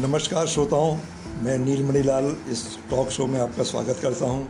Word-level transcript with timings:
नमस्कार 0.00 0.46
श्रोताओं, 0.46 0.96
मैं 1.42 1.56
नीलमणि 1.58 2.02
लाल 2.02 2.24
इस 2.50 2.62
टॉक 2.90 3.10
शो 3.10 3.26
में 3.26 3.38
आपका 3.40 3.62
स्वागत 3.62 3.98
करता 4.02 4.26
हूँ। 4.26 4.48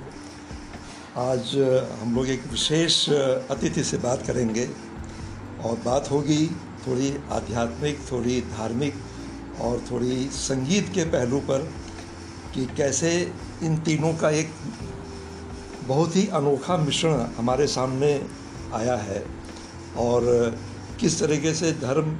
आज 1.16 1.54
हम 2.00 2.14
लोग 2.16 2.28
एक 2.28 2.46
विशेष 2.50 3.08
अतिथि 3.10 3.84
से 3.84 3.96
बात 3.96 4.26
करेंगे 4.26 4.66
और 5.64 5.76
बात 5.84 6.10
होगी 6.10 6.46
थोड़ी 6.86 7.12
आध्यात्मिक, 7.30 8.00
थोड़ी 8.12 8.40
धार्मिक 8.40 8.94
और 9.60 9.84
थोड़ी 9.90 10.28
संगीत 10.32 10.88
के 10.94 11.04
पहलू 11.04 11.40
पर 11.40 11.70
कि 12.54 12.66
कैसे 12.76 13.32
इन 13.62 13.76
तीनों 13.78 14.14
का 14.14 14.30
एक 14.30 14.52
बहुत 15.86 16.16
ही 16.16 16.26
अनोखा 16.34 16.76
मिश्रण 16.76 17.26
हमारे 17.38 17.66
सामने 17.66 18.14
आया 18.74 18.96
है 18.96 19.24
और 19.98 20.56
किस 21.00 21.20
तरीके 21.20 21.54
से 21.54 21.72
धर्म, 21.72 22.16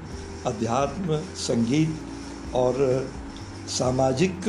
अध्यात्म, 0.47 1.23
संगीत 1.37 2.03
और 2.57 2.75
सामाजिक 3.69 4.49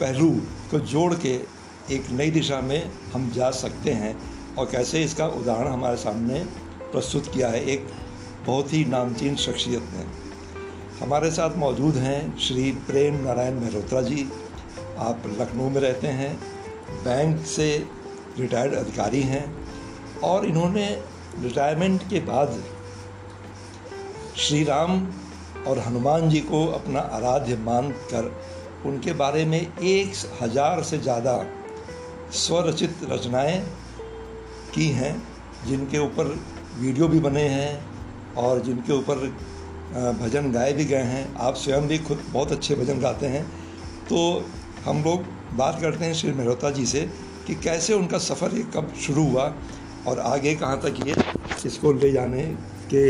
पहलू 0.00 0.30
को 0.70 0.78
जोड़ 0.92 1.14
के 1.14 1.34
एक 1.90 2.10
नई 2.10 2.30
दिशा 2.30 2.60
में 2.60 2.90
हम 3.12 3.30
जा 3.30 3.50
सकते 3.52 3.90
हैं 3.92 4.14
और 4.54 4.66
कैसे 4.66 5.02
इसका 5.04 5.26
उदाहरण 5.36 5.72
हमारे 5.72 5.96
सामने 5.96 6.38
प्रस्तुत 6.92 7.32
किया 7.34 7.48
है, 7.48 7.64
एक 7.64 7.86
बहुत 8.46 8.72
ही 8.72 8.84
नामचीन 8.84 9.36
शख्सियत 9.36 9.88
ने। 9.94 10.04
हमारे 11.00 11.30
साथ 11.30 11.56
मौजूद 11.58 11.96
हैं 11.96 12.38
श्री 12.38 12.70
प्रेम 12.86 13.14
नारायण 13.24 13.60
मेहरोत्रा 13.60 14.02
जी। 14.02 14.26
आप 14.98 15.22
लखनऊ 15.40 15.68
में 15.70 15.80
रहते 15.80 16.08
हैं, 16.08 16.34
बैंक 17.04 17.44
से 17.46 17.66
रिटायर्ड 18.38 18.74
अधिकारी 18.74 19.22
हैं 19.22 19.44
और 20.24 20.46
इन्होंने 20.46 20.86
रिटायरमेंट 21.42 22.02
के 22.10 22.20
बाद 22.20 22.62
श्री 24.36 24.62
राम 24.64 25.06
और 25.66 25.78
हनुमान 25.78 26.28
जी 26.30 26.40
को 26.42 26.66
अपना 26.72 27.00
आराध्य 27.12 27.56
मान 27.64 27.90
कर 28.12 28.30
उनके 28.86 29.12
बारे 29.14 29.44
में 29.44 29.60
एक 29.60 30.12
हज़ार 30.40 30.82
से 30.82 30.98
ज़्यादा 30.98 31.36
स्वरचित 32.34 32.96
रचनाएँ 33.10 33.58
की 34.74 34.88
हैं, 34.90 35.14
जिनके 35.66 35.98
ऊपर 35.98 36.26
वीडियो 36.78 37.08
भी 37.08 37.20
बने 37.20 37.42
हैं 37.48 38.34
और 38.36 38.60
जिनके 38.60 38.92
ऊपर 38.92 39.26
भजन 40.20 40.50
गाए 40.52 40.72
भी 40.72 40.84
गए 40.84 41.02
हैं। 41.04 41.34
आप 41.36 41.54
स्वयं 41.54 41.86
भी 41.88 41.98
खुद 41.98 42.22
बहुत 42.32 42.52
अच्छे 42.52 42.74
भजन 42.74 43.00
गाते 43.00 43.26
हैं। 43.26 43.44
तो 44.08 44.44
हम 44.84 45.02
लोग 45.04 45.24
बात 45.56 45.80
करते 45.80 46.04
हैं 46.04 46.14
श्री 46.14 46.32
मेहरोता 46.32 46.70
जी 46.70 46.86
से 46.86 47.00
कि 47.46 47.54
कैसे 47.54 47.94
उनका 47.94 48.18
सफ़र 48.20 48.54
ये 48.54 48.62
कब 48.74 48.92
शुरू 49.00 49.24
हुआ 49.28 49.52
और 50.06 50.18
आगे 50.20 50.54
कहाँ 50.54 50.80
तक 50.80 51.06
ये 51.06 51.14
इसको 51.66 51.92
ले 51.92 52.10
जाने 52.12 52.42
के 52.92 53.04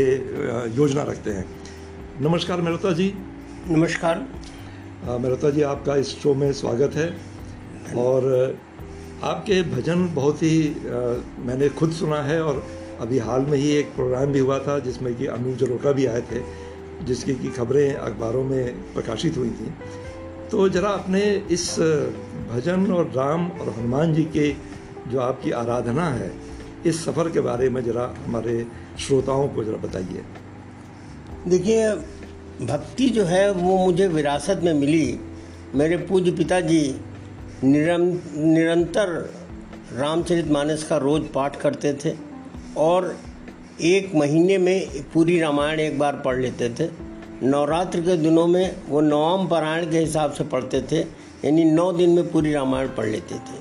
योजना 0.75 1.03
रखते 1.03 1.31
हैं। 1.31 1.45
नमस्कार 2.21 2.61
मेहता 2.61 2.91
जी। 2.91 3.07
नमस्कार। 3.69 4.19
मेहता 5.21 5.49
जी 5.49 5.61
आपका 5.61 5.95
इस 5.95 6.09
शो 6.19 6.33
में 6.33 6.51
स्वागत 6.53 6.93
है। 6.95 7.07
और 7.97 8.27
आपके 9.23 9.61
भजन 9.63 10.07
बहुत 10.15 10.43
ही 10.43 10.67
आ, 10.67 10.99
मैंने 11.45 11.69
खुद 11.69 11.91
सुना 11.91 12.21
है 12.21 12.41
और 12.43 12.63
अभी 13.01 13.17
हाल 13.19 13.41
में 13.41 13.57
ही 13.57 13.71
एक 13.71 13.93
प्रोग्राम 13.95 14.31
भी 14.31 14.39
हुआ 14.39 14.59
था 14.59 14.77
जिसमें 14.79 15.13
कि 15.15 15.25
अमीर 15.25 15.55
जलोटा 15.55 15.91
भी 15.91 16.05
आए 16.05 16.21
थे 16.21 16.41
जिसकी 17.05 17.35
की 17.35 17.49
खबरें 17.49 17.93
अखबारों 17.93 18.43
में 18.43 18.93
प्रकाशित 18.93 19.37
हुई 19.37 19.49
थी। 19.49 19.73
तो 20.51 20.69
ज़रा 20.69 20.89
अपने 20.89 21.21
इस 21.51 21.67
भजन 22.51 22.91
और 22.91 23.11
राम 23.15 23.49
और 23.51 23.73
हनुमान 23.77 24.13
जी 24.13 24.23
के 24.37 24.49
जो 25.11 25.19
आपकी 25.19 25.51
आराधना 25.63 26.07
है 26.11 26.31
इस 26.85 27.03
सफ़र 27.05 27.29
के 27.29 27.39
बारे 27.41 27.69
में 27.69 27.83
ज़रा 27.83 28.13
हमारे 28.25 28.65
श्रोताओं 28.99 29.47
को 29.47 29.63
ज़रा 29.63 29.87
बताइए। 29.87 30.23
देखिए, 31.47 31.89
भक्ति 32.61 33.09
जो 33.09 33.23
है, 33.23 33.51
वो 33.51 33.77
मुझे 33.77 34.07
विरासत 34.07 34.61
में 34.63 34.73
मिली। 34.73 35.19
मेरे 35.75 35.97
पूज्य 35.97 36.31
पिताजी 36.31 36.95
निरंतर 37.63 39.09
रामचरित 39.93 40.47
मानस 40.47 40.83
का 40.83 40.97
रोज 40.97 41.27
पाठ 41.33 41.55
करते 41.55 41.93
थे 41.93 42.13
और 42.77 43.15
एक 43.83 44.15
महीने 44.15 44.57
में 44.57 45.03
पूरी 45.13 45.39
रामायण 45.39 45.79
एक 45.79 45.99
बार 45.99 46.15
पढ़ 46.15 46.39
लेते 46.39 46.69
थे। 46.69 46.89
नवरात्र 47.43 48.01
के 48.01 48.17
दिनों 48.17 48.47
में 48.47 48.75
वो 48.89 49.01
नवम 49.01 49.47
पारायण 49.47 49.89
के 49.91 49.99
हिसाब 49.99 50.31
से 50.31 50.43
पढ़ते 50.43 50.81
थे, 50.81 50.99
यानी 51.45 51.63
नौ 51.65 51.91
दिन 51.91 52.09
में 52.09 52.31
पूरी 52.31 52.53
रामायण 52.53 52.87
पढ़ 52.87 53.05
लेते 53.05 53.35
थे। 53.35 53.59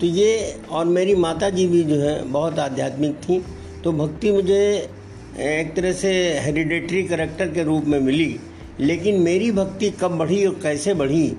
तो 0.00 0.06
ये 0.06 0.60
और 0.70 0.84
मेरी 0.86 1.14
माता 1.16 1.50
जी 1.50 1.66
भी 1.66 1.82
जो 1.84 1.96
है, 1.96 2.22
बहुत 2.24 2.58
आध्यात्मिक 2.58 3.14
थी। 3.18 3.42
तो 3.84 3.92
भक्ति 3.92 4.32
मुझे 4.32 4.88
एक 5.36 5.74
तरह 5.76 5.92
से 5.92 6.10
हेरिडेटरी 6.40 7.02
करेक्टर 7.04 7.48
के 7.52 7.62
रूप 7.64 7.84
में 7.84 7.98
मिली 8.00 8.38
लेकिन 8.80 9.20
मेरी 9.22 9.50
भक्ति 9.52 9.90
कब 10.00 10.16
बढ़ी 10.18 10.44
और 10.46 10.54
कैसे 10.62 10.94
बढ़ी 10.94 11.36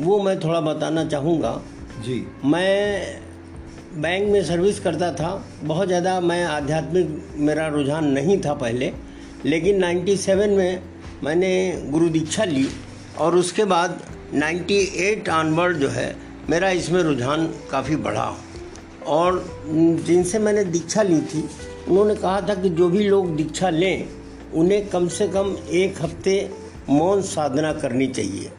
वो 0.00 0.18
मैं 0.22 0.38
थोड़ा 0.40 0.60
बताना 0.60 1.04
चाहूँगा। 1.04 1.50
जी। 2.04 2.14
मैं 2.44 3.20
बैंक 3.94 4.28
में 4.28 4.42
सर्विस 4.44 4.78
करता 4.80 5.10
था 5.12 5.32
बहुत 5.62 5.88
ज़्यादा 5.88 6.20
मैं 6.20 6.44
आध्यात्मिक 6.44 7.34
मेरा 7.38 7.66
रुझान 7.68 8.06
नहीं 8.08 8.40
था 8.40 8.54
पहले 8.54 8.92
लेकिन 9.44 9.82
97 9.84 10.48
में 10.48 10.82
मैंने 11.24 11.50
गुरु 11.90 12.08
दीक्षा 12.08 12.44
ली 12.44 12.66
और 13.18 13.36
उसके 13.36 13.64
बाद 13.64 14.00
98 14.34 15.28
ऑनवर्ड 15.30 15.76
जो 15.76 15.88
है 15.88 16.14
मेरा 16.50 16.70
इसमें 16.70 17.02
रुझान 17.02 17.46
काफ़ी 17.70 17.96
बढ़ा। 17.98 18.34
और 19.08 19.44
जिनसे 20.06 20.38
मैंने 20.38 20.64
दीक्षा 20.66 21.02
ली 21.02 21.20
थी 21.22 21.44
उन्होंने 21.90 22.14
कहा 22.14 22.40
था 22.40 22.54
कि 22.54 22.68
जो 22.70 22.88
भी 22.88 23.04
लोग 23.04 23.34
दीक्षा 23.36 23.68
लें 23.70 24.08
उन्हें 24.54 24.88
कम 24.88 25.06
से 25.08 25.26
कम 25.28 25.56
एक 25.72 26.02
हफ़्ते 26.02 26.34
मौन 26.88 27.22
साधना 27.22 27.72
करनी 27.72 28.06
चाहिए। 28.08 28.50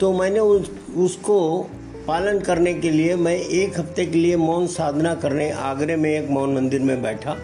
तो 0.00 0.12
मैंने 0.12 0.40
उस, 0.40 0.70
उसको 0.96 1.68
पालन 2.08 2.38
करने 2.40 2.72
के 2.74 2.90
लिए 2.90 3.16
मैं 3.16 3.34
एक 3.34 3.78
हफ़्ते 3.78 4.06
के 4.06 4.18
लिए 4.18 4.36
मौन 4.36 4.66
साधना 4.66 5.14
करने 5.14 5.50
आगरे 5.50 5.96
में 5.96 6.10
एक 6.10 6.30
मौन 6.30 6.54
मंदिर 6.54 6.80
में 6.80 7.02
बैठा 7.02 7.36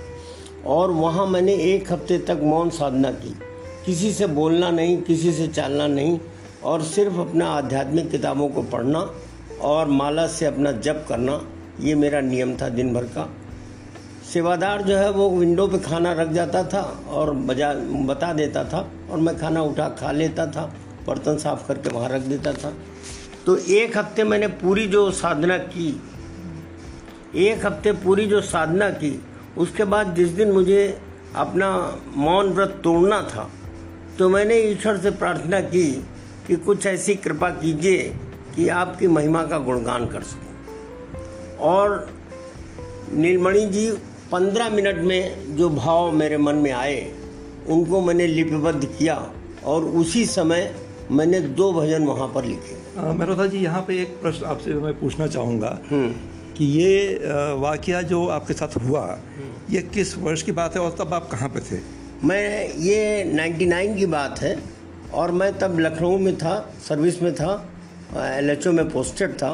और 0.67 0.91
वहाँ 0.91 1.27
मैंने 1.27 1.55
एक 1.65 1.93
हफ़्ते 1.93 2.19
तक 2.19 2.41
मौन 2.43 2.71
साधना 2.71 3.11
की। 3.13 3.35
किसी 3.87 4.13
से 4.13 4.27
बोलना 4.27 4.71
नहीं 4.71 4.97
किसी 5.03 5.33
से 5.33 5.49
चलना 5.49 5.87
नहीं 5.87 6.19
और 6.65 6.83
सिर्फ़ 6.85 7.19
अपना 7.21 7.51
आध्यात्मिक 7.51 8.11
किताबों 8.11 8.49
को 8.49 8.63
पढ़ना 8.63 9.11
और 9.63 9.89
माला 9.91 10.27
से 10.29 10.47
अपना 10.47 10.73
जप 10.73 11.05
करना 11.09 11.41
ये 11.81 11.95
मेरा 11.95 12.21
नियम 12.21 12.57
था 12.57 12.69
दिन 12.69 12.93
भर 12.95 13.05
का। 13.05 13.29
सेवादार 14.33 14.83
जो 14.83 14.97
है 14.97 15.11
वो 15.11 15.29
विंडो 15.31 15.67
पे 15.67 15.79
खाना 15.79 16.13
रख 16.13 16.29
जाता 16.29 16.63
था 16.65 16.81
और 17.09 17.31
बजा, 17.33 17.73
बता 18.07 18.33
देता 18.33 18.63
था 18.65 18.89
और 19.11 19.19
मैं 19.19 19.37
खाना 19.39 19.63
उठा 19.63 19.89
खा 19.91 20.11
लेता 20.13 20.47
था, 20.47 20.63
बर्तन 21.07 21.39
साफ़ 21.39 21.67
करके 21.69 21.91
वहाँ 21.91 22.09
रख 22.09 22.23
देता 22.23 22.53
था। 22.53 22.73
तो 23.47 23.57
एक 23.57 23.97
हफ़्ते 23.99 24.25
मैंने 24.25 24.47
पूरी 24.61 24.87
जो 24.87 25.11
साधना 25.13 25.57
की, 25.59 25.89
एक 27.37 27.67
हफ़्ते 27.67 27.93
पूरी 27.95 28.27
जो 28.27 28.41
साधना 28.41 28.91
की, 28.93 29.13
उसके 29.59 29.85
बाद 29.85 30.15
जिस 30.15 30.29
दिन 30.31 30.53
मुझे 30.53 31.01
अपना 31.37 31.71
मौन 32.17 32.53
व्रत 32.53 32.81
तोड़ना 32.85 33.21
था 33.23 33.49
तो 34.19 34.29
मैंने 34.29 34.59
ईश्वर 34.61 34.97
से 34.99 35.11
प्रार्थना 35.13 35.61
की 35.63 35.87
कि 36.47 36.57
कुछ 36.59 36.87
ऐसी 36.87 37.15
कृपा 37.17 37.49
कीजिए 37.51 38.03
कि 38.57 38.69
आपकी 38.69 39.07
महिमा 39.09 39.43
का 39.43 39.59
गुणगान 39.59 40.07
कर 40.07 40.23
सकूँ। 40.23 41.59
और 41.69 42.09
नीलमणि 43.13 43.65
जी 43.67 43.91
पंद्रह 44.33 44.69
मिनट 44.71 44.99
में 45.03 45.57
जो 45.57 45.69
भाव 45.71 46.11
मेरे 46.13 46.37
मन 46.39 46.57
में 46.57 46.71
आए 46.73 47.01
उनको 47.69 48.01
मैंने 48.01 48.27
लिपिबद्ध 48.29 48.85
किया 48.89 49.15
और 49.65 49.85
उसी 50.01 50.25
समय 50.27 50.73
मैंने 51.13 51.41
दो 51.57 51.73
भजन 51.73 52.05
वहाँ 52.05 52.29
पर 52.35 52.45
लिखे 52.45 52.79
मेहरोधा 53.13 53.47
जी 53.47 53.59
यहाँ 53.59 53.83
पे 53.83 54.01
एक 54.03 54.21
प्रश्न 54.21 54.47
आपसे 54.47 54.75
मैं 54.77 54.93
पूछना 55.01 55.27
चाहूँगा 55.29 55.79
हम्म। 55.91 56.13
कि 56.57 56.65
ये 56.67 57.55
वाक्य 57.59 58.03
जो 58.05 58.27
आपके 58.31 58.55
साथ 58.55 58.77
हुआ 58.79 59.03
हम्म। 59.03 59.75
ये 59.75 59.83
किस 59.95 60.17
वर्ष 60.19 60.43
की 60.43 60.53
बात 60.53 60.77
है 60.77 60.83
और 60.83 60.97
तब 60.99 61.15
आप 61.15 61.29
कहाँ 61.31 61.49
पे 61.49 61.61
थे 61.63 61.81
मैं 62.25 62.43
ये 62.79 63.25
99 63.27 63.97
की 63.97 64.07
बात 64.09 64.41
है 64.41 64.57
और 65.15 65.31
मैं 65.33 65.53
तब 65.59 65.79
लखनऊ 65.81 66.19
में 66.19 66.37
था 66.39 66.59
सर्विस 66.89 67.23
में 67.23 67.35
था 67.35 67.53
एलएचओ 68.17 68.73
में 68.73 68.89
पोस्टेड 68.91 69.33
था 69.35 69.53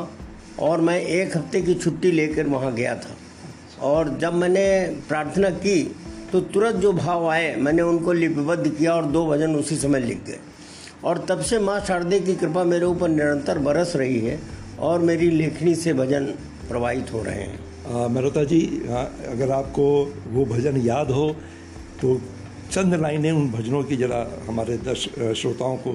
और 0.60 0.80
मैं 0.80 1.00
एक 1.00 1.36
हफ़्ते 1.36 1.62
की 1.62 1.74
छुट्टी 1.76 2.10
लेकर 2.12 2.46
वहाँ 2.48 2.74
गया 2.74 2.94
था 2.96 3.15
और 3.82 4.16
जब 4.18 4.34
मैंने 4.34 4.66
प्रार्थना 5.08 5.50
की 5.50 5.82
तो 6.32 6.40
तुरंत 6.40 6.76
जो 6.76 6.92
भाव 6.92 7.26
आए, 7.28 7.54
मैंने 7.56 7.82
उनको 7.82 8.12
लिपिबद्ध 8.12 8.68
किया 8.68 8.94
और 8.94 9.04
दो 9.06 9.26
भजन 9.26 9.54
उसी 9.56 9.76
समय 9.76 10.00
लिख 10.00 10.24
गए। 10.26 10.38
और 11.04 11.24
तब 11.28 11.40
से 11.40 11.58
माँ 11.58 11.78
शारदे 11.80 12.20
की 12.20 12.34
कृपा 12.34 12.64
मेरे 12.64 12.86
ऊपर 12.86 13.08
निरंतर 13.08 13.58
बरस 13.58 13.92
रही 13.96 14.18
है 14.20 14.38
और 14.80 15.00
मेरी 15.00 15.30
लेखनी 15.30 15.74
से 15.74 15.92
भजन 15.94 16.24
प्रवाहित 16.68 17.12
हो 17.12 17.22
रहे 17.22 17.42
हैं। 17.42 18.08
मेहता 18.08 18.44
जी 18.44 18.60
अगर 19.28 19.50
आपको 19.52 19.84
वो 20.28 20.44
भजन 20.44 20.76
याद 20.76 21.10
हो 21.10 21.28
तो 22.00 22.20
चंद 22.72 22.94
लाइनें 22.94 23.30
उन 23.32 23.50
भजनों 23.50 23.82
की 23.84 23.96
जरा 23.96 24.26
हमारे 24.46 24.76
दर्श, 24.78 25.08
श्रोताओं 25.36 25.76
को 25.76 25.92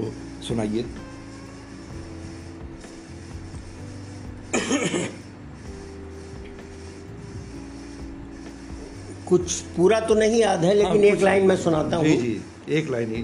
सुनाइए। 0.47 0.85
कुछ 9.31 9.59
पूरा 9.75 9.99
तो 9.99 10.15
नहीं 10.15 10.39
याद 10.39 10.63
है 10.65 10.73
लेकिन 10.73 11.03
हाँ, 11.03 11.11
एक 11.11 11.21
लाइन 11.21 11.45
मैं 11.47 11.55
सुनाता 11.57 11.97
हूँ। 11.97 12.05
जी 12.05 12.15
जी 12.17 12.75
एक 12.77 12.89
लाइन 12.91 13.15
ही। 13.15 13.21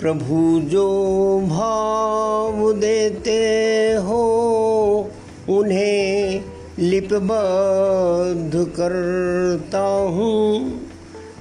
प्रभु 0.00 0.60
जो 0.64 0.84
भाव 1.48 2.72
देते 2.72 3.40
हो 4.06 4.22
उन्हें 5.48 6.44
लिपबद्ध 6.78 8.64
करता 8.76 9.82
हूँ। 10.16 10.80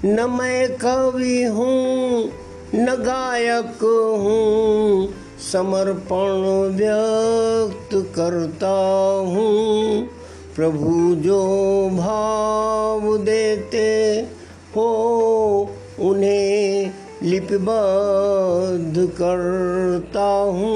न 0.05 0.29
मैं 0.29 0.67
कवि 0.77 1.43
हूँ 1.43 2.31
न 2.75 2.95
गायक 3.05 3.83
हूँ 4.23 5.13
समर्पण 5.51 6.43
व्यक्त 6.75 7.95
करता 8.15 8.75
हूँ। 9.27 10.16
प्रभु 10.57 10.91
जो 11.15 11.39
भाव 11.93 13.01
देते 13.17 13.89
हो 14.75 14.85
उन्हें 15.99 16.93
लिपिबद्ध 17.23 19.05
करता 19.19 20.25
हूँ। 20.51 20.73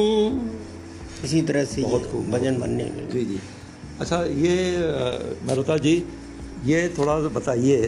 इसी 1.24 1.42
तरह 1.42 1.66
से 1.66 1.82
बहुत 1.82 2.06
खूब, 2.12 2.30
भजन 2.32 2.60
बनने 2.60 2.84
जी 3.14 3.26
जी। 3.26 3.40
अच्छा 4.00 4.24
ये 4.24 4.56
मरुता 5.48 5.78
जी 5.78 5.96
ये 6.66 6.88
थोड़ा 6.98 7.20
सा 7.22 7.34
बताइए 7.40 7.82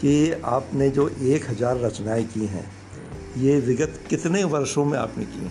कि 0.00 0.12
आपने 0.48 0.90
जो 0.90 1.08
एक 1.08 1.48
हज़ार 1.50 1.80
रचनाएँ 1.80 2.24
की 2.34 2.46
हैं 2.46 2.66
ये 3.38 3.58
विगत 3.60 4.00
कितने 4.10 4.44
वर्षों 4.50 4.84
में 4.84 4.98
आपने 4.98 5.24
की 5.24 5.50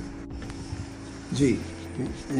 जी। 1.36 1.51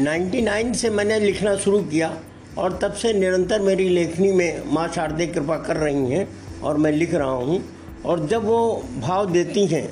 99 0.04 0.74
से 0.74 0.90
मैंने 0.90 1.20
लिखना 1.20 1.56
शुरू 1.56 1.82
किया। 1.84 2.16
और 2.58 2.78
तब 2.82 2.92
से 2.92 3.12
निरंतर 3.12 3.60
मेरी 3.60 3.88
लेखनी 3.88 4.32
में 4.32 4.62
माँ 4.72 4.88
शारदे 4.88 5.26
कृपा 5.26 5.56
कर 5.56 5.76
रही 5.76 6.10
हैं 6.10 6.28
और 6.62 6.76
मैं 6.76 6.92
लिख 6.92 7.14
रहा 7.14 7.30
हूँ। 7.30 7.62
और 8.04 8.26
जब 8.26 8.44
वो 8.44 8.84
भाव 9.00 9.30
देती 9.30 9.66
हैं, 9.66 9.88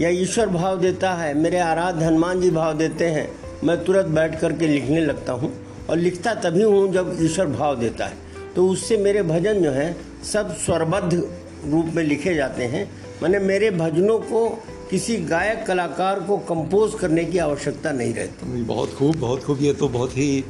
या 0.00 0.08
ईश्वर 0.08 0.46
भाव 0.46 0.80
देता 0.80 1.12
है, 1.14 1.34
मेरे 1.34 1.58
आराध्य 1.58 2.04
हनुमान 2.04 2.40
जी 2.40 2.50
भाव 2.50 2.72
देते 2.74 3.04
हैं, 3.04 3.28
मैं 3.64 3.84
तुरंत 3.84 4.06
बैठ 4.06 4.40
कर 4.40 4.52
के 4.52 4.66
लिखने 4.66 5.00
लगता 5.00 5.32
हूँ 5.32 5.52
और 5.90 5.96
लिखता 5.96 6.34
तभी 6.34 6.62
हूँ 6.62 6.92
जब 6.92 7.16
ईश्वर 7.20 7.46
भाव 7.46 7.76
देता 7.76 8.06
है। 8.06 8.16
तो 8.56 8.68
उससे 8.68 8.96
मेरे 8.96 9.22
भजन 9.22 9.62
जो 9.62 9.70
हैं, 9.70 9.96
सब 10.24 10.54
स्वरबद्ध 10.54 11.14
रूप 11.70 11.86
में 11.94 12.02
लिखे 12.04 12.34
जाते 12.34 12.64
हैं। 12.64 12.90
मैंने 13.22 13.38
मेरे 13.38 13.70
भजनों 13.70 14.18
को 14.18 14.48
किसी 14.90 15.16
गायक 15.16 15.64
कलाकार 15.66 16.20
को 16.20 16.36
कंपोज 16.38 16.94
करने 16.94 17.24
की 17.24 17.38
आवश्यकता 17.38 17.92
नहीं 17.92 18.14
रहती। 18.14 18.62
बहुत 18.62 18.94
खूब 18.94 19.16
बहुत 19.16 19.44
खूब। 19.44 19.62
ये 19.62 19.72
तो 19.72 19.88
बहुत 19.88 20.10
ही 20.10 20.44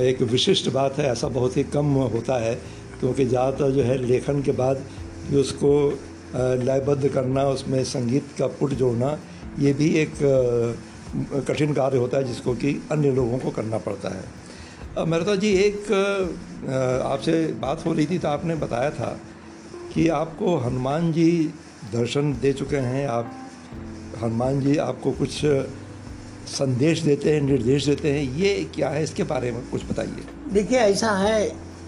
एक 0.00 0.20
विशिष्ट 0.24 0.68
बात 0.72 0.98
है, 0.98 1.06
ऐसा 1.06 1.28
बहुत 1.30 1.56
ही 1.56 1.62
कम 1.66 1.86
होता 2.12 2.38
है, 2.40 2.54
क्योंकि 3.00 3.24
ज़्यादातर 3.26 3.70
जो 3.70 3.82
है 3.82 3.96
लेखन 3.98 4.42
के 4.42 4.52
बाद 4.52 4.82
उसको 5.36 5.72
लयबद्ध 6.34 7.08
करना, 7.08 7.44
उसमें 7.48 7.82
संगीत 7.86 8.24
का 8.38 8.46
पुट 8.58 8.72
जोड़ना, 8.74 9.18
ये 9.58 9.72
भी 9.72 9.88
एक 9.96 10.14
कठिन 11.48 11.72
कार्य 11.74 11.98
होता 11.98 12.18
है, 12.18 12.24
जिसको 12.24 12.54
कि 12.54 12.74
अन्य 12.92 13.10
लोगों 13.12 13.38
को 13.38 13.50
करना 13.50 13.78
पड़ता 13.80 14.08
है। 14.08 15.06
मेहता 15.06 15.34
जी, 15.36 15.52
एक 15.56 15.92
आपसे 17.04 17.32
बात 17.60 17.84
हो 17.86 17.92
रही 17.92 18.06
थी 18.06 18.18
तो 18.18 18.28
आपने 18.28 18.54
बताया 18.56 18.90
था 18.90 19.18
कि 19.94 20.08
आपको 20.14 20.56
हनुमान 20.58 21.12
जी 21.12 21.30
दर्शन 21.92 22.32
दे 22.42 22.52
चुके 22.52 22.76
हैं, 22.76 23.06
आप, 23.08 23.30
हनुमान 24.22 24.60
जी 24.60 24.76
आपको 24.78 25.12
कुछ 25.12 25.44
संदेश 26.48 27.00
देते 27.00 27.32
हैं 27.32 27.40
निर्देश 27.40 27.86
देते 27.86 28.12
हैं 28.12 28.22
ये 28.38 28.54
क्या 28.74 28.88
है? 28.88 29.02
इसके 29.02 29.22
बारे 29.24 29.50
में 29.52 29.60
कुछ 29.70 29.84
बताइए। 29.84 30.24
देखिए 30.52 30.78
ऐसा 30.78 31.10
है 31.12 31.46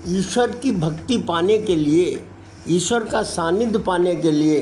ईश्वर 0.08 0.50
की 0.52 0.72
भक्ति 0.72 1.18
पाने 1.18 1.58
के 1.58 1.76
लिए 1.76 2.20
ईश्वर 2.68 3.04
का 3.04 3.22
सानिध्य 3.22 3.78
पाने 3.78 4.14
के 4.16 4.32
लिए 4.32 4.60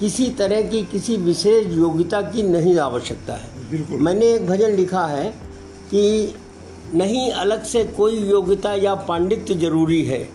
किसी 0.00 0.28
तरह 0.30 0.62
की 0.62 0.82
किसी 0.82 1.16
विशेष 1.16 1.66
योग्यता 1.68 2.20
की 2.22 2.42
नहीं 2.42 2.76
आवश्यकता 2.78 3.34
है। 3.34 3.70
बिल्कुल। 3.70 4.00
मैंने 4.00 4.26
एक 4.26 4.46
भजन 4.46 4.70
लिखा 4.70 5.06
है 5.06 5.28
कि 5.90 6.34
नहीं 6.94 7.30
अलग 7.32 7.62
से 7.64 7.84
कोई 7.96 8.18
योग्यता 8.20 8.74
या 8.74 8.94
पांडित्य 9.04 9.54
ज़रूरी 9.54 10.02
है 10.04 10.28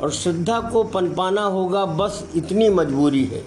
और 0.00 0.10
श्रद्धा 0.12 0.60
को 0.70 0.82
पनपाना 0.84 1.42
होगा 1.42 1.84
बस 1.84 2.24
इतनी 2.36 2.68
मजबूरी 2.68 3.24
है। 3.24 3.42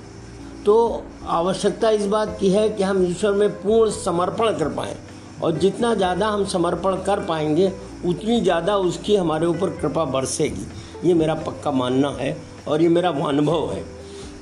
तो 0.65 1.04
आवश्यकता 1.27 1.89
इस 1.89 2.06
बात 2.07 2.38
की 2.39 2.50
है 2.50 2.69
कि 2.69 2.83
हम 2.83 3.04
ईश्वर 3.06 3.31
में 3.31 3.50
पूर्ण 3.62 3.92
समर्पण 3.92 4.57
कर 4.60 4.68
पाएँ। 4.75 4.95
और 5.44 5.57
जितना 5.60 5.94
ज़्यादा 5.95 6.27
हम 6.27 6.45
समर्पण 6.45 6.95
कर 7.06 7.19
पाएँगे 7.25 7.71
उतनी 8.06 8.39
ज़्यादा 8.42 8.77
उसकी 8.80 9.15
हमारे 9.15 9.45
ऊपर 9.45 9.69
कृपा 9.69 10.06
बरसेगी। 10.06 11.07
ये 11.07 11.13
मेरा 11.13 11.33
पक्का 11.38 11.71
मानना 11.71 12.10
है 12.19 12.36
और 12.68 12.81
ये 12.81 12.89
मेरा 12.89 13.10
अनुभव 13.10 13.71
है। 13.74 13.83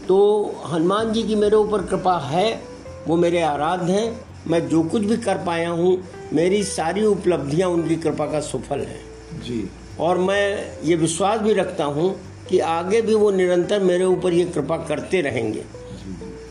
तो 0.08 0.20
हनुमान 0.66 1.12
जी 1.14 1.24
की 1.24 1.36
मेरे 1.36 1.56
ऊपर 1.56 1.86
कृपा 1.86 2.18
है 2.20 2.62
वो 3.08 3.16
मेरे 3.18 3.42
आराध्य 3.42 3.94
हैं 3.94 4.20
मैं 4.48 4.68
जो 4.70 4.84
कुछ 4.84 5.02
भी 5.02 5.18
कर 5.18 5.38
पाया 5.46 5.70
हूँ 5.70 5.98
मेरी 6.34 6.64
सारी 6.64 7.06
उपलब्धियाँ 7.06 7.70
उनकी 7.70 7.96
कृपा 7.96 8.26
का 8.26 8.40
सफल 8.40 8.80
हैं। 8.80 9.42
जी। 9.44 9.70
और 10.00 10.18
मैं 10.20 10.82
ये 10.84 10.96
विश्वास 10.96 11.42
भी 11.42 11.54
रखता 11.54 11.86
हूँ 11.86 12.14
कि 12.50 12.60
आगे 12.60 13.02
भी 13.02 13.14
वो 13.16 13.32
निरंतर 13.32 13.80
मेरे 13.80 14.06
ऊपर 14.06 14.34
ये 14.34 14.46
कृपा 14.46 14.78
करते 14.78 15.22
रहेंगे। 15.22 15.64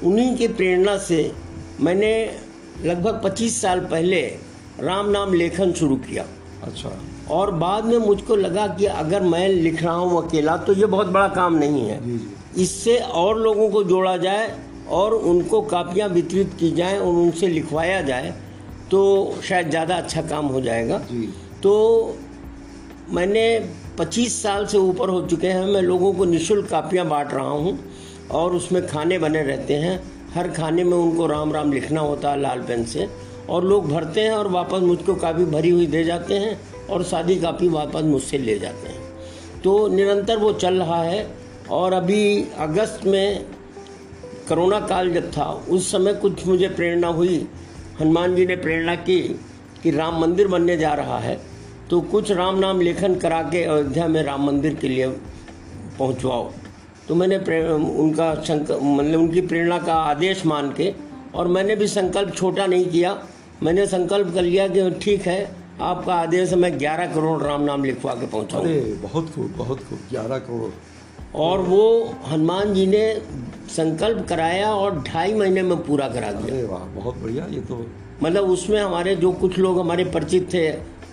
उन्हीं 0.05 0.37
की 0.37 0.47
प्रेरणा 0.51 0.97
से 0.99 1.21
मैंने 1.81 2.13
लगभग 2.85 3.21
25 3.25 3.61
साल 3.61 3.81
पहले 3.87 4.21
राम 4.81 5.09
नाम 5.11 5.33
लेखन 5.35 5.73
शुरू 5.73 5.97
किया। 5.99 6.25
अच्छा। 6.65 6.91
और 7.31 7.51
बाद 7.57 7.85
में 7.85 7.99
मुझको 7.99 8.37
लगा 8.37 8.67
कि 8.69 8.87
अगर 8.87 9.23
मैं 9.25 9.49
लिख 9.49 9.83
रहा 9.83 9.95
हूँ 9.95 10.23
अकेला 10.23 10.57
तो 10.59 10.73
ये 10.73 10.87
बहुत 10.87 11.07
बड़ा 11.09 11.29
काम 11.31 11.55
नहीं 11.55 11.89
है। 11.89 11.99
जी 12.05 12.19
जी। 12.19 12.63
इससे 12.63 12.97
और 12.99 13.39
लोगों 13.39 13.69
को 13.71 13.83
जोड़ा 13.85 14.17
जाए 14.17 14.49
और 14.91 15.15
उनको 15.15 15.61
कापियाँ 15.65 16.09
वितरित 16.09 16.55
की 16.61 16.71
जाएँ 16.71 16.99
और 16.99 17.15
उनसे 17.15 17.49
लिखवाया 17.49 18.01
जाए 18.03 18.35
तो 18.91 19.01
शायद 19.49 19.71
ज़्यादा 19.71 19.97
अच्छा 19.97 20.23
काम 20.23 20.47
हो 20.47 20.61
जाएगा। 20.61 20.99
जी। 21.11 21.29
तो 21.63 22.17
मैंने 23.11 23.45
25 23.99 24.43
साल 24.43 24.67
से 24.67 24.79
ऊपर 24.79 25.09
हो 25.09 25.21
चुके 25.27 25.49
हैं 25.49 25.67
मैं 25.67 25.83
लोगों 25.83 26.13
को 26.13 26.25
निशुल्क 26.25 26.69
कापियाँ 26.71 27.07
बांट 27.09 27.33
रहा 27.33 27.49
हूँ। 27.49 27.79
और 28.33 28.55
उसमें 28.55 28.87
खाने 28.87 29.19
बने 29.19 29.43
रहते 29.43 29.75
हैं। 29.75 30.01
हर 30.35 30.49
खाने 30.49 30.85
में 30.85 30.97
उनको 30.97 31.27
राम 31.27 31.53
राम 31.53 31.73
लिखना 31.73 32.01
होता 32.01 32.31
है 32.31 32.41
लाल 32.41 32.61
पेन 32.61 32.85
से। 32.85 33.09
और 33.51 33.65
लोग 33.65 33.89
भरते 33.89 34.21
हैं 34.21 34.31
और 34.31 34.49
वापस 34.49 34.81
मुझको 34.81 35.15
कापी 35.15 35.45
भरी 35.45 35.71
हुई 35.71 35.87
दे 35.87 36.05
जाते 36.05 36.35
हैं 36.35 36.59
और 36.87 37.03
सादी 37.03 37.37
कापी 37.37 37.69
वापस 37.69 38.03
मुझसे 38.03 38.39
ले 38.39 38.59
जाते 38.59 38.89
हैं। 38.89 39.01
तो 39.65 39.89
निरंतर 39.89 40.37
वो 40.37 40.53
चल 40.53 40.75
रहा 40.75 41.03
है 41.03 41.27
और 41.71 41.93
अभी 41.93 42.45
अगस्त 42.59 43.07
में 43.07 43.45
कोरोना 44.49 44.81
काल 44.81 45.11
जब 45.11 45.31
था, 45.31 45.45
उस 45.69 45.91
समय 45.93 46.15
कुछ 46.15 46.47
मुझे 46.47 46.69
प्रेरणा 46.69 47.09
हुई। 47.09 47.47
हनुमान 48.01 48.35
जी 48.35 48.47
ने 48.47 48.57
प्रेरणा 48.57 48.95
की 48.95 49.21
कि 49.83 49.91
राम 49.91 50.21
मंदिर 50.21 50.49
बनने 50.49 50.77
जा 50.77 50.95
रहा 50.95 51.19
है। 51.19 51.39
तो 51.91 52.01
कुछ 52.01 52.31
राम 52.33 52.59
नाम 52.59 52.81
लेखन 52.81 53.15
करा 53.15 53.43
के 53.43 53.63
अयोध्या 53.65 54.07
में 54.07 54.23
राम 54.23 54.47
मंदिर 54.47 54.75
के 54.75 54.89
लिए 54.89 55.09
पहुंचवाओ। 55.99 56.51
तो 57.11 57.15
मैंने 57.15 57.37
उनका 58.01 58.27
मतलब 58.33 59.21
उनकी 59.21 59.41
प्रेरणा 59.43 59.79
का 59.79 59.95
आदेश 59.95 60.45
मान 60.47 60.71
के 60.73 60.93
और 61.35 61.49
मैंने 61.49 61.77
भी 61.77 61.87
संकल्प 61.89 62.35
छोटा 62.35 62.67
नहीं 62.67 62.85
किया। 62.87 63.17
मैंने 63.63 63.87
संकल्प 63.87 64.33
कर 64.35 64.43
लिया 64.43 64.67
कि 64.69 64.91
ठीक 65.03 65.27
है 65.27 65.41
आपका 65.83 66.15
आदेश 66.17 66.51
है 66.51 66.59
मैं 66.59 66.79
ग्यारह 66.79 67.07
करोड़ 67.15 67.43
राम 67.43 67.63
नाम 67.63 67.85
लिखवा 67.85 68.15
के 68.15 68.27
पहुंचाऊँ। 68.27 68.63
अरे 68.63 68.81
बहुत 69.03 69.35
खूब 69.35 69.51
बहुत 69.57 69.83
खूब 69.89 69.99
ग्यारह 70.11 70.39
करोड़। 70.39 70.71
और 71.41 71.61
वो 71.63 72.15
हनुमान 72.27 72.75
जी 72.75 72.87
ने 72.87 73.03
संकल्प 73.71 74.27
कराया 74.29 74.73
और 74.75 75.03
ढाई 75.03 75.35
महीने 75.35 75.63
में 75.63 75.77
पूरा 75.83 76.09
करा 76.09 76.33
दिया। 76.33 76.55
अरे 76.55 76.65
वाह 76.67 76.87
बहुत 76.95 77.17
बढ़िया 77.17 77.47
ये 77.51 77.61
तो 77.63 77.85
मतलब 78.23 78.51
उसमें 78.51 78.81
हमारे 78.81 79.17
जो 79.17 79.33
कुछ 79.35 79.59
लोग 79.59 79.81
हमारे 79.81 80.05
परिचित 80.15 80.53
थे 80.55 80.69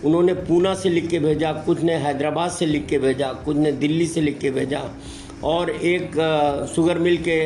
उन्होंने 0.06 0.34
पूना 0.46 0.74
से 0.75 0.89
लिख 0.89 1.10
के 1.10 1.20
भेजा 1.20 1.51
कुछ 1.66 1.82
ने 1.82 1.94
हैदराबाद 2.00 2.51
से 2.51 2.66
लिख 2.66 2.88
के 2.88 2.98
भेजा 3.00 3.34
कुछ 3.46 3.58
ने 3.58 3.72
दिल्ली 3.84 4.08
से 4.08 4.22
लिख 4.22 4.38
के 4.39 4.51
भेजा। 4.51 4.89
और 5.44 5.70
एक 5.70 6.15
शुगर 6.75 7.00
मिल 7.00 7.17
के 7.17 7.39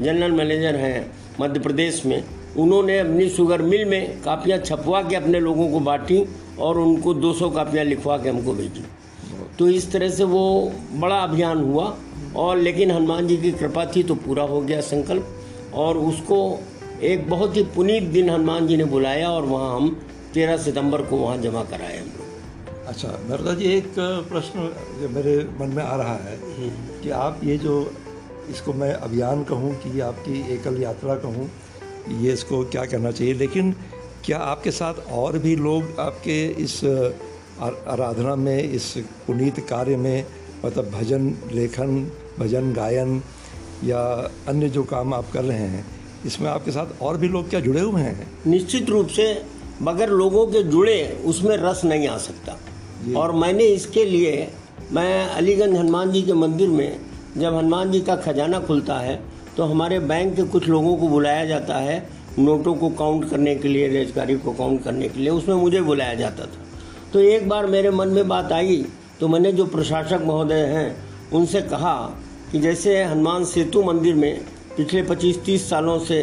जनरल 0.00 0.32
मैनेजर 0.32 0.76
हैं 0.76 1.10
मध्य 1.40 1.60
प्रदेश 1.60 2.04
में। 2.06 2.22
उन्होंने 2.56 2.98
अपनी 2.98 3.28
शुगर 3.28 3.62
मिल 3.62 3.84
में 3.84 4.22
कापियाँ 4.22 4.58
छपवा 4.58 5.02
के 5.02 5.16
अपने 5.16 5.40
लोगों 5.40 5.68
को 5.70 5.80
बांटी 5.80 6.24
और 6.58 6.78
उनको 6.78 7.14
200 7.14 7.50
कापियाँ 7.50 7.84
लिखवा 7.84 8.16
के 8.18 8.28
हमको 8.28 8.52
भेजी। 8.52 8.84
तो 9.58 9.68
इस 9.68 9.90
तरह 9.92 10.10
से 10.10 10.24
वो 10.24 10.72
बड़ा 10.92 11.16
अभियान 11.16 11.62
हुआ 11.62 11.96
और 12.36 12.56
लेकिन 12.56 12.90
हनुमान 12.90 13.26
जी 13.26 13.36
की 13.36 13.50
कृपा 13.52 13.84
थी 13.86 14.02
तो 14.02 14.14
पूरा 14.14 14.42
हो 14.42 14.60
गया 14.60 14.80
संकल्प 14.80 15.74
और 15.74 15.98
उसको 15.98 16.38
एक 17.02 17.28
बहुत 17.30 17.56
ही 17.56 17.62
पुनीत 17.74 18.02
दिन 18.02 18.30
हनुमान 18.30 18.66
जी 18.66 18.76
ने 18.76 18.84
बुलाया 18.84 19.30
और 19.30 19.44
वहाँ 19.44 19.74
हम 19.76 19.96
तेरह 20.34 20.56
सितंबर 20.56 21.02
को 21.02 21.16
वहाँ 21.16 21.36
जमा 21.38 21.62
कराए 21.64 21.98
हम 21.98 22.06
लोग। 22.06 22.23
अच्छा 22.88 23.08
नर्मदा 23.08 23.52
जी 23.54 23.64
एक 23.64 23.94
प्रश्न 24.30 24.68
जो 25.00 25.08
मेरे 25.08 25.36
मन 25.60 25.68
में 25.68 25.82
आ 25.82 25.96
रहा 25.96 26.14
है 26.14 26.36
कि 27.02 27.10
आप 27.10 27.40
ये 27.44 27.56
जो 27.58 27.74
इसको 28.50 28.72
मैं 28.72 28.92
अभियान 28.92 29.44
कहूँ 29.44 29.74
कि 29.74 30.00
आपकी 30.00 30.40
एकल 30.54 30.82
यात्रा 30.82 31.14
कहूँ 31.14 31.50
ये 32.20 32.32
इसको 32.32 32.64
क्या 32.64 32.84
कहना 32.84 33.10
चाहिए? 33.10 33.34
लेकिन 33.34 33.72
क्या 34.24 34.38
आपके 34.38 34.70
साथ 34.70 34.94
और 35.12 35.38
भी 35.38 35.56
लोग 35.56 36.00
आपके 36.00 36.36
इस 36.64 36.84
आराधना 37.88 38.34
में 38.36 38.62
इस 38.62 38.92
पुनीत 39.26 39.60
कार्य 39.60 39.96
में 39.96 40.26
मतलब 40.64 40.90
भजन 40.90 41.34
लेखन 41.52 42.12
भजन 42.38 42.72
गायन 42.72 43.22
या 43.84 44.02
अन्य 44.48 44.68
जो 44.68 44.82
काम 44.82 45.14
आप 45.14 45.30
कर 45.32 45.44
रहे 45.44 45.66
हैं 45.74 45.84
इसमें 46.26 46.50
आपके 46.50 46.70
साथ 46.70 47.02
और 47.02 47.16
भी 47.16 47.28
लोग 47.28 47.50
क्या 47.50 47.60
जुड़े 47.60 47.80
हुए 47.80 48.02
हैं? 48.02 48.30
निश्चित 48.46 48.90
रूप 48.90 49.08
से 49.08 49.26
मगर 49.82 50.10
लोगों 50.10 50.46
के 50.46 50.62
जुड़े 50.62 51.22
उसमें 51.24 51.56
रस 51.56 51.84
नहीं 51.84 52.08
आ 52.08 52.16
सकता। 52.18 52.56
और 53.12 53.32
मैंने 53.32 53.64
इसके 53.66 54.04
लिए, 54.04 54.48
मैं 54.92 55.26
अलीगंज 55.26 55.76
हनुमान 55.76 56.12
जी 56.12 56.22
के 56.22 56.32
मंदिर 56.34 56.68
में, 56.68 57.00
जब 57.38 57.54
हनुमान 57.54 57.90
जी 57.92 58.00
का 58.00 58.16
खजाना 58.16 58.60
खुलता 58.60 58.98
है 58.98 59.20
तो 59.56 59.64
हमारे 59.64 59.98
बैंक 60.00 60.34
के 60.36 60.42
कुछ 60.44 60.68
लोगों 60.68 60.96
को 60.96 61.08
बुलाया 61.08 61.44
जाता 61.44 61.76
है, 61.76 61.96
नोटों 62.38 62.74
को 62.74 62.88
काउंट 62.90 63.28
करने 63.30 63.54
के 63.54 63.68
लिए, 63.68 63.88
रेजगारी 63.88 64.36
को 64.36 64.52
काउंट 64.52 64.82
करने 64.84 65.08
के 65.08 65.20
लिए, 65.20 65.30
उसमें 65.30 65.54
मुझे 65.56 65.80
बुलाया 65.82 66.14
जाता 66.14 66.44
था। 66.44 66.62
तो 67.12 67.20
एक 67.20 67.48
बार 67.48 67.66
मेरे 67.66 67.90
मन 67.90 68.08
में 68.08 68.28
बात 68.28 68.52
आई 68.52 68.84
तो 69.20 69.28
मैंने 69.28 69.52
जो 69.52 69.66
प्रशासक 69.66 70.22
महोदय 70.24 70.64
हैं, 70.66 70.96
उनसे 71.32 71.60
कहा 71.62 71.94
कि 72.52 72.60
जैसे 72.60 73.02
हनुमान 73.02 73.44
सेतु 73.44 73.82
मंदिर 73.82 74.14
में 74.14 74.40
पिछले 74.76 75.02
25-30 75.02 75.68
सालों 75.70 75.98
से 75.98 76.18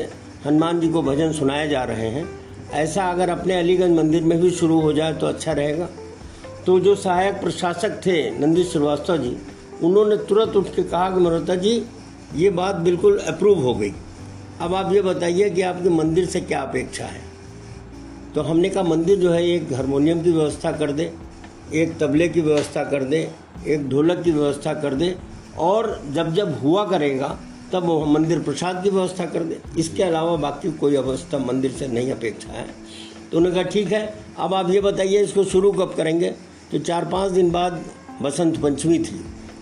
हनुमान 0.46 0.80
जी 0.80 0.88
को 0.90 1.02
भजन 1.02 1.32
सुनाए 1.32 1.68
जा 1.70 1.84
रहे 1.84 2.10
हैं, 2.10 2.28
ऐसा 2.74 3.10
अगर 3.12 3.30
अपने 3.30 3.60
अलीगंज 3.60 3.98
मंदिर 3.98 4.24
में 4.24 4.40
भी 4.42 4.52
शुरू 4.52 4.80
हो 4.82 4.94
जाए 4.94 5.14
तो 5.14 5.28
अच्छा 5.28 5.52
रहेगा। 5.54 5.88
तो 6.66 6.80
जो 6.80 6.96
सहायक 6.96 7.36
प्रशासक 7.36 8.06
थे, 8.06 8.40
नंदी 8.40 8.64
श्रीवास्तव 8.64 9.18
जी, 9.18 9.38
उन्होंने 9.84 10.18
तुरंत 10.18 10.56
उठ 10.56 10.76
के 10.76 10.84
कहा 10.84 11.10
कि 11.10 11.20
मरोता 11.20 11.56
जी, 11.56 11.86
ये 12.36 12.50
बात 12.50 12.76
बिल्कुल 12.76 13.18
अप्रूव 13.18 13.60
हो 13.60 13.76
गई। 13.76 13.92
अब 14.62 14.74
आप 14.74 14.94
ये 14.94 15.02
बताइए 15.02 15.50
कि 15.50 15.62
आपके 15.62 15.90
मंदिर 15.90 16.26
से 16.26 16.42
क्या 16.42 16.62
अपेक्षा 16.62 17.06
है? 17.06 17.22
तो 18.36 18.42
हमने 18.42 18.70
कहा, 18.70 18.84
मंदिर 18.84 19.20
जो 19.20 19.32
है, 19.32 19.48
एक 19.48 19.74
हारमोनियम 19.74 20.22
की 20.22 20.32
व्यवस्था 20.32 20.72
कर 20.72 20.92
दे, 20.92 21.14
एक 21.74 21.98
तबले 21.98 22.30
की 22.30 22.42
व्यवस्था 22.42 22.84
कर 22.84 23.04
दे, 23.04 23.32
एक 23.68 23.90
ढोलक 23.90 24.24
की 24.24 24.32
व्यवस्था 24.32 24.74
कर 24.74 24.94
दे, 24.94 25.16
और 25.58 26.02
जब 26.12 26.34
जब 26.34 26.60
हुआ 26.62 26.86
करेगा, 26.86 27.40
तब 27.74 27.84
वो 27.84 28.06
मंदिर 28.06 28.40
प्रसाद 28.40 28.84
की 28.84 28.90
व्यवस्था 28.90 29.26
कर 29.26 29.44
दे। 29.44 29.62
इसके 29.78 30.04
अलावा 30.04 30.36
बाकी 30.36 30.72
कोई 30.72 30.96
अवस्था 30.96 31.38
मंदिर 31.38 31.72
से 31.72 31.88
नहीं 31.88 32.12
अपेक्षा 32.12 32.54
है। 32.54 32.68
तो 33.32 33.38
उन्होंने 33.38 33.62
कहा, 33.62 33.72
ठीक 33.72 33.92
है, 33.92 34.16
अब 34.40 34.54
आप 34.54 34.70
ये 34.70 34.82
बताइए, 34.82 35.24
इसको 35.24 35.44
शुरू 35.44 35.72
कब 35.72 35.94
करेंगे? 35.98 36.51
तो 36.72 36.80
चार 36.80 37.06
पाँच 37.06 37.32
दिन 37.32 37.52
बाद 37.52 37.82
बसंत 38.22 38.58
पंचमी 38.58 39.00
थी। 39.00 39.20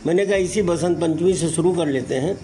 मैंने 0.07 0.25
कहा, 0.25 0.35
इसी 0.37 0.61
बसंत 0.61 0.99
पंचमी 0.99 1.33
से 1.33 1.49
शुरू 1.49 1.71
कर 1.73 1.87
लेते 1.87 2.15
हैं। 2.15 2.37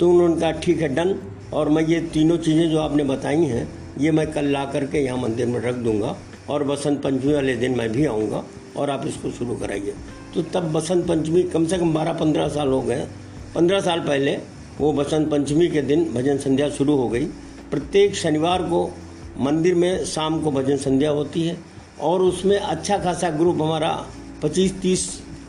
तो 0.00 0.10
उन्होंने 0.10 0.40
कहा, 0.40 0.50
ठीक 0.52 0.80
है, 0.80 0.88
डन। 0.88 1.14
और 1.52 1.68
मैं 1.68 1.82
ये 1.82 2.00
तीनों 2.12 2.36
चीज़ें 2.36 2.70
जो 2.70 2.78
आपने 2.78 3.04
बताई 3.04 3.44
हैं, 3.44 3.68
ये 3.98 4.10
मैं 4.10 4.26
कल 4.32 4.46
ला 4.46 4.64
करके 4.64 4.98
यहाँ 4.98 5.18
मंदिर 5.18 5.46
में 5.46 5.60
रख 5.60 5.74
दूँगा 5.74 6.16
और 6.50 6.64
बसंत 6.64 7.02
पंचमी 7.02 7.32
वाले 7.32 7.54
दिन 7.56 7.76
मैं 7.76 7.90
भी 7.92 8.04
आऊँगा 8.06 8.42
और 8.76 8.90
आप 8.90 9.06
इसको 9.06 9.30
शुरू 9.30 9.54
कराइए। 9.56 9.94
तो 10.34 10.42
तब 10.52 10.72
बसंत 10.72 11.06
पंचमी 11.06 11.42
कम 11.44 11.66
से 11.66 11.78
कम 11.78 11.92
बारह 11.94 12.12
पंद्रह 12.12 12.48
साल 12.48 12.68
हो 12.68 12.80
गए। 12.82 13.06
पंद्रह 13.54 13.80
साल 13.80 14.00
पहले 14.00 14.36
वो 14.80 14.92
बसंत 14.92 15.30
पंचमी 15.30 15.68
के 15.68 15.82
दिन 15.82 16.04
भजन 16.14 16.38
संध्या 16.38 16.68
शुरू 16.70 16.96
हो 16.96 17.08
गई। 17.08 17.24
प्रत्येक 17.70 18.14
शनिवार 18.14 18.62
को 18.62 18.84
मंदिर 19.40 19.74
में 19.74 20.04
शाम 20.04 20.40
को 20.40 20.50
भजन 20.50 20.76
संध्या 20.76 21.10
होती 21.10 21.42
है। 21.42 21.56
और 22.00 22.22
उसमें 22.22 22.58
अच्छा 22.58 22.98
खासा 22.98 23.30
ग्रुप 23.30 23.62
हमारा 23.62 23.90
पच्चीस 24.42 24.80
तीस 24.80 25.08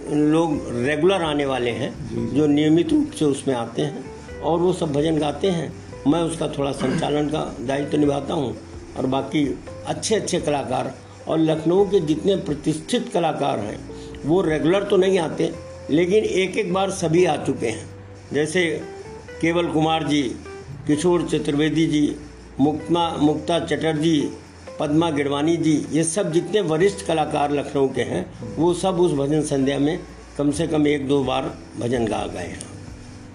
लोग 0.09 0.53
रेगुलर 0.85 1.21
आने 1.21 1.45
वाले 1.45 1.71
हैं 1.71 1.91
जो 2.35 2.45
नियमित 2.47 2.93
रूप 2.93 3.11
से 3.11 3.25
उसमें 3.25 3.55
आते 3.55 3.81
हैं। 3.81 4.41
और 4.41 4.59
वो 4.59 4.73
सब 4.73 4.93
भजन 4.93 5.17
गाते 5.17 5.47
हैं। 5.47 5.71
मैं 6.07 6.19
उसका 6.21 6.47
थोड़ा 6.47 6.71
संचालन 6.71 7.29
का 7.29 7.43
दायित्व 7.59 7.91
तो 7.91 7.97
निभाता 7.97 8.33
हूँ 8.33 8.55
और 8.97 9.05
बाकी 9.05 9.45
अच्छे 9.87 10.15
अच्छे 10.15 10.39
कलाकार 10.39 10.93
और 11.27 11.39
लखनऊ 11.39 11.85
के 11.85 11.99
जितने 11.99 12.35
प्रतिष्ठित 12.35 13.09
कलाकार 13.13 13.59
हैं 13.59 13.79
वो 14.25 14.41
रेगुलर 14.41 14.83
तो 14.83 14.97
नहीं 14.97 15.19
आते 15.19 15.51
लेकिन 15.89 16.23
एक 16.23 16.57
एक 16.57 16.73
बार 16.73 16.91
सभी 16.91 17.25
आ 17.25 17.35
चुके 17.45 17.67
हैं। 17.67 17.89
जैसे 18.33 18.65
केवल 19.41 19.67
कुमार 19.67 20.03
जी 20.03 20.21
किशोर 20.87 21.27
चतुर्वेदी 21.27 21.85
जी 21.87 22.15
मुक्ता 22.59 23.09
मुक्ता 23.17 23.59
चटर्जी 23.59 24.17
पद्मा 24.79 25.09
गिड़वानी 25.11 25.55
जी 25.57 25.73
ये 25.91 26.03
सब 26.03 26.31
जितने 26.31 26.61
वरिष्ठ 26.63 27.05
कलाकार 27.05 27.51
लखनऊ 27.51 27.87
के 27.93 28.01
हैं 28.03 28.25
वो 28.55 28.73
सब 28.75 28.99
उस 28.99 29.13
भजन 29.13 29.41
संध्या 29.45 29.79
में 29.79 29.99
कम 30.37 30.51
से 30.51 30.67
कम 30.67 30.87
एक 30.87 31.07
दो 31.07 31.23
बार 31.23 31.53
भजन 31.79 32.05
गा 32.07 32.25
गए 32.27 32.45
हैं। 32.45 32.59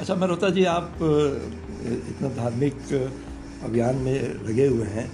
अच्छा 0.00 0.14
मरोता 0.14 0.48
जी 0.50 0.64
आप 0.66 0.98
इतना 1.02 2.28
धार्मिक 2.36 2.76
अभियान 3.64 3.96
में 3.96 4.16
लगे 4.48 4.66
हुए 4.66 4.86
हैं। 4.88 5.10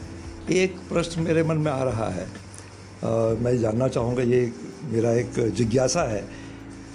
एक 0.51 0.77
प्रश्न 0.89 1.23
मेरे 1.23 1.43
मन 1.45 1.57
में 1.57 1.71
आ 1.73 1.83
रहा 1.85 2.09
है 2.11 2.25
आ, 2.25 3.11
मैं 3.43 3.57
जानना 3.61 3.89
चाहूँगा 3.89 4.23
ये 4.25 4.41
मेरा 4.93 5.13
एक 5.15 5.39
जिज्ञासा 5.57 6.03
है 6.11 6.21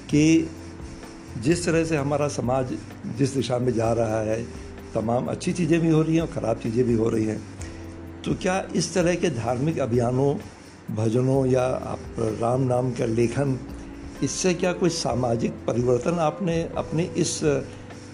कि 0.10 0.50
जिस 1.44 1.66
तरह 1.66 1.84
से 1.86 1.98
हमारा 1.98 2.28
समाज 2.32 2.74
जिस 3.18 3.34
दिशा 3.36 3.58
में 3.60 3.74
जा 3.74 3.92
रहा 3.94 4.20
है 4.22 4.42
तमाम 4.94 5.26
अच्छी 5.28 5.54
चीज़ें 5.54 5.80
भी 5.82 5.90
हो 5.90 6.02
रही 6.02 6.16
हैं 6.16 6.22
और 6.22 6.28
ख़राब 6.34 6.60
चीज़ें 6.64 6.84
भी 6.88 6.94
हो 6.94 7.10
रही 7.10 7.26
हैं। 7.26 7.40
तो 8.26 8.34
क्या 8.34 8.64
इस 8.76 8.94
तरह 8.94 9.16
के 9.16 9.30
धार्मिक 9.30 9.80
अभियानों, 9.80 10.34
भजनों 10.96 11.46
या 11.46 11.64
आप 11.64 12.16
राम 12.42 12.62
नाम 12.62 12.90
का 12.92 13.06
लेखन, 13.06 13.60
इससे 14.24 14.54
क्या 14.54 14.72
कोई 14.74 14.90
सामाजिक 14.90 15.52
परिवर्तन 15.68 16.20
आपने 16.20 16.62
अपनी 16.78 17.04
इस 17.18 17.40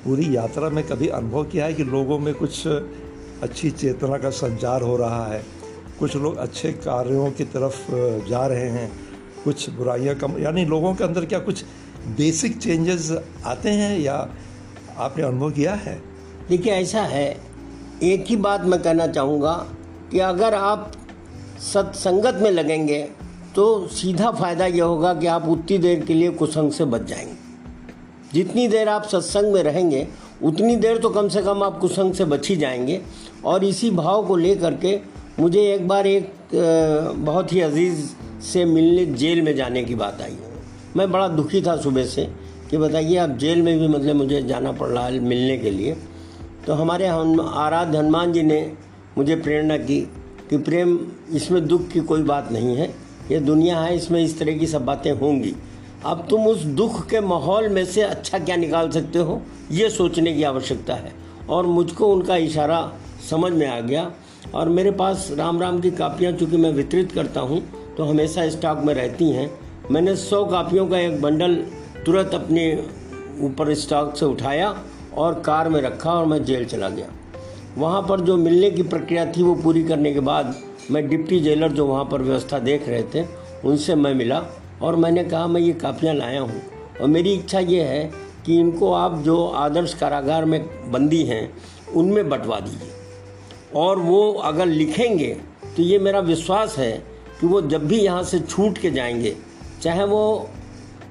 पूरी 0.03 0.35
यात्रा 0.35 0.69
में 0.69 0.83
कभी 0.87 1.07
अनुभव 1.07 1.43
किया 1.43 1.65
है 1.65 1.73
कि 1.73 1.83
लोगों 1.83 2.19
में 2.19 2.33
कुछ 2.33 2.67
अच्छी 2.67 3.71
चेतना 3.71 4.17
का 4.17 4.29
संचार 4.29 4.81
हो 4.81 4.97
रहा 4.97 5.25
है? 5.27 5.43
कुछ 5.99 6.15
लोग 6.15 6.37
अच्छे 6.37 6.71
कार्यों 6.71 7.31
की 7.31 7.43
तरफ़ 7.45 7.91
जा 8.29 8.45
रहे 8.47 8.69
हैं, 8.69 8.91
कुछ 9.43 9.69
बुराइयाँ 9.69 10.15
कम, 10.15 10.37
यानी 10.37 10.65
लोगों 10.65 10.95
के 10.95 11.03
अंदर 11.03 11.25
क्या 11.25 11.39
कुछ 11.39 11.63
बेसिक 12.17 12.57
चेंजेस 12.57 13.11
आते 13.45 13.69
हैं 13.69 13.99
या 13.99 14.29
आपने 14.97 15.23
अनुभव 15.23 15.51
किया 15.51 15.73
है? 15.73 16.01
देखिए, 16.49 16.73
ऐसा 16.73 17.01
है। 17.01 17.29
एक 18.03 18.25
ही 18.27 18.35
बात 18.35 18.61
मैं 18.61 18.81
कहना 18.81 19.07
चाहूँगा 19.07 19.53
कि 20.11 20.19
अगर 20.19 20.53
आप 20.53 20.91
सत्संगत 21.63 22.39
में 22.41 22.49
लगेंगे 22.51 23.01
तो 23.55 23.87
सीधा 23.87 24.31
फ़ायदा 24.31 24.65
यह 24.65 24.83
होगा 24.83 25.13
कि 25.13 25.27
आप 25.27 25.47
उतनी 25.49 25.77
देर 25.77 25.99
के 25.99 26.13
लिए 26.13 26.29
कुसंग 26.31 26.71
से 26.71 26.85
बच 26.85 27.01
जाएँगे। 27.01 27.39
जितनी 28.33 28.67
देर 28.67 28.89
आप 28.89 29.03
सत्संग 29.03 29.53
में 29.53 29.61
रहेंगे, 29.63 30.07
उतनी 30.43 30.75
देर 30.75 30.97
तो 30.97 31.09
कम 31.09 31.27
से 31.29 31.41
कम 31.41 31.63
आप 31.63 31.79
कुसंग 31.79 32.13
से 32.13 32.25
बच 32.25 32.49
ही 32.49 32.55
जाएँगे। 32.55 33.01
और 33.45 33.63
इसी 33.63 33.89
भाव 33.91 34.25
को 34.27 34.35
लेकर 34.35 34.75
के 34.75 34.99
मुझे 35.39 35.61
एक 35.73 35.87
बार 35.87 36.07
एक 36.07 36.31
बहुत 37.17 37.53
ही 37.53 37.61
अज़ीज़ 37.61 38.05
से 38.43 38.65
मिलने 38.65 39.05
जेल 39.05 39.41
में 39.41 39.55
जाने 39.55 39.83
की 39.83 39.95
बात 39.95 40.21
आई। 40.21 40.37
मैं 40.95 41.11
बड़ा 41.11 41.27
दुखी 41.27 41.61
था 41.61 41.75
सुबह 41.77 42.05
से 42.05 42.27
कि 42.69 42.77
बताइए, 42.77 43.17
आप 43.17 43.29
जेल 43.29 43.61
में 43.61 43.79
भी 43.79 43.87
मतलब 43.87 44.15
मुझे 44.15 44.41
जाना 44.41 44.71
पड़ 44.71 44.89
रहा 44.89 45.05
है 45.05 45.19
मिलने 45.19 45.57
के 45.57 45.71
लिए। 45.71 45.97
तो 46.67 46.73
हमारे 46.73 47.07
हम, 47.07 47.39
आराध्य 47.41 47.97
हनुमान 47.97 48.33
जी 48.33 48.43
ने 48.43 48.61
मुझे 49.17 49.35
प्रेरणा 49.35 49.77
की 49.77 49.99
कि 50.49 50.57
प्रेम 50.57 50.99
इसमें 51.33 51.65
दुख 51.67 51.87
की 51.87 51.99
कोई 51.99 52.21
बात 52.21 52.51
नहीं 52.51 52.75
है। 52.77 52.87
ये 53.31 53.39
दुनिया 53.39 53.79
है, 53.79 53.95
इसमें 53.95 54.23
इस 54.23 54.39
तरह 54.39 54.57
की 54.57 54.67
सब 54.67 54.85
बातें 54.85 55.11
होंगी। 55.11 55.53
अब 56.05 56.25
तुम 56.29 56.47
उस 56.47 56.63
दुख 56.63 57.05
के 57.09 57.19
माहौल 57.19 57.67
में 57.69 57.85
से 57.85 58.01
अच्छा 58.01 58.39
क्या 58.39 58.55
निकाल 58.55 58.89
सकते 58.89 59.19
हो? 59.19 59.41
ये 59.71 59.89
सोचने 59.89 60.33
की 60.33 60.43
आवश्यकता 60.43 60.93
है। 60.93 61.11
और 61.49 61.65
मुझको 61.65 62.07
उनका 62.07 62.35
इशारा 62.37 62.91
समझ 63.29 63.51
में 63.51 63.67
आ 63.67 63.79
गया। 63.79 64.11
और 64.55 64.69
मेरे 64.69 64.91
पास 64.91 65.29
राम 65.31 65.61
राम 65.61 65.79
की 65.81 65.91
कापियाँ, 65.91 66.31
चूँकि 66.33 66.57
मैं 66.57 66.71
वितरित 66.71 67.11
करता 67.11 67.41
हूँ 67.41 67.61
तो 67.97 68.03
हमेशा 68.03 68.49
स्टॉक 68.49 68.77
में 68.77 68.93
रहती 68.93 69.29
हैं। 69.29 69.49
मैंने 69.91 70.15
सौ 70.15 70.43
कापियों 70.45 70.87
का 70.87 70.99
एक 70.99 71.21
बंडल 71.21 71.55
तुरंत 72.05 72.33
अपने 72.33 72.63
ऊपर 73.41 73.73
स्टॉक 73.73 74.15
से 74.15 74.25
उठाया 74.25 74.75
और 75.17 75.39
कार 75.39 75.69
में 75.69 75.81
रखा 75.81 76.13
और 76.13 76.25
मैं 76.25 76.43
जेल 76.45 76.65
चला 76.65 76.89
गया। 76.89 77.07
वहाँ 77.77 78.01
पर 78.01 78.19
जो 78.19 78.35
मिलने 78.37 78.69
की 78.71 78.83
प्रक्रिया 78.83 79.25
थी 79.27 79.43
वो 79.43 79.53
पूरी 79.55 79.83
करने 79.83 80.13
के 80.13 80.19
बाद 80.19 80.55
मैं 80.91 81.07
डिप्टी 81.09 81.39
जेलर 81.39 81.71
जो 81.71 81.85
वहाँ 81.85 82.05
पर 82.05 82.21
व्यवस्था 82.21 82.59
देख 82.59 82.87
रहे 82.89 83.03
थे, 83.13 83.25
उनसे 83.65 83.95
मैं 83.95 84.13
मिला 84.15 84.43
और 84.81 84.95
मैंने 84.95 85.23
कहा, 85.23 85.47
मैं 85.47 85.61
ये 85.61 85.73
कापियाँ 85.73 86.13
लाया 86.15 86.41
हूँ। 86.41 86.61
और 87.01 87.07
मेरी 87.07 87.33
इच्छा 87.33 87.59
ये 87.59 87.83
है 87.83 88.03
कि 88.45 88.59
इनको 88.59 88.91
आप 88.93 89.17
जो 89.17 89.45
आदर्श 89.45 89.93
कारागार 89.93 90.45
में 90.45 90.91
बंदी 90.91 91.23
हैं, 91.23 91.53
उनमें 91.93 92.29
बंटवा 92.29 92.59
दीजिए। 92.59 92.89
और 93.75 93.99
वो 93.99 94.31
अगर 94.33 94.65
लिखेंगे 94.65 95.33
तो 95.77 95.83
ये 95.83 95.99
मेरा 95.99 96.19
विश्वास 96.21 96.77
है 96.77 96.91
कि 97.39 97.47
वो 97.47 97.61
जब 97.63 97.85
भी 97.87 97.99
यहाँ 97.99 98.23
से 98.23 98.39
छूट 98.39 98.77
के 98.77 98.91
जाएँगे, 98.91 99.35
चाहे 99.81 100.03
वो 100.05 100.49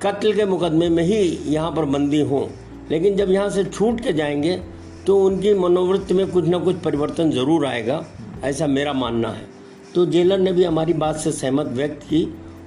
कत्ल 0.02 0.33
के 0.33 0.45
मुकदमे 0.45 0.88
में 0.88 1.02
ही 1.05 1.23
यहाँ 1.47 1.71
पर 1.73 1.85
बंदी 1.87 2.21
हों, 2.23 2.47
लेकिन 2.90 3.17
जब 3.17 3.31
यहाँ 3.31 3.50
से 3.50 3.64
छूट 3.64 4.00
के 4.00 4.12
जाएँगे 4.12 4.61
तो 5.07 5.16
उनकी 5.19 5.52
मनोवृत्ति 5.54 6.14
में 6.14 6.26
कुछ 6.30 6.45
ना 6.45 6.59
कुछ 6.59 6.76
परिवर्तन 6.76 7.30
ज़रूर 7.30 7.66
आएगा, 7.66 8.04
ऐसा 8.45 8.66
मेरा 8.66 8.92
मानना 8.92 9.28
है। 9.28 9.47
तो 9.95 10.04
जेलर 10.07 10.38
ने 10.38 10.52
भी 10.52 10.64
हमारी 10.64 10.92
बात 10.95 11.16
से 11.16 11.33
सहमत 11.33 11.66
व्यक्त 11.66 12.02
की 12.02 12.26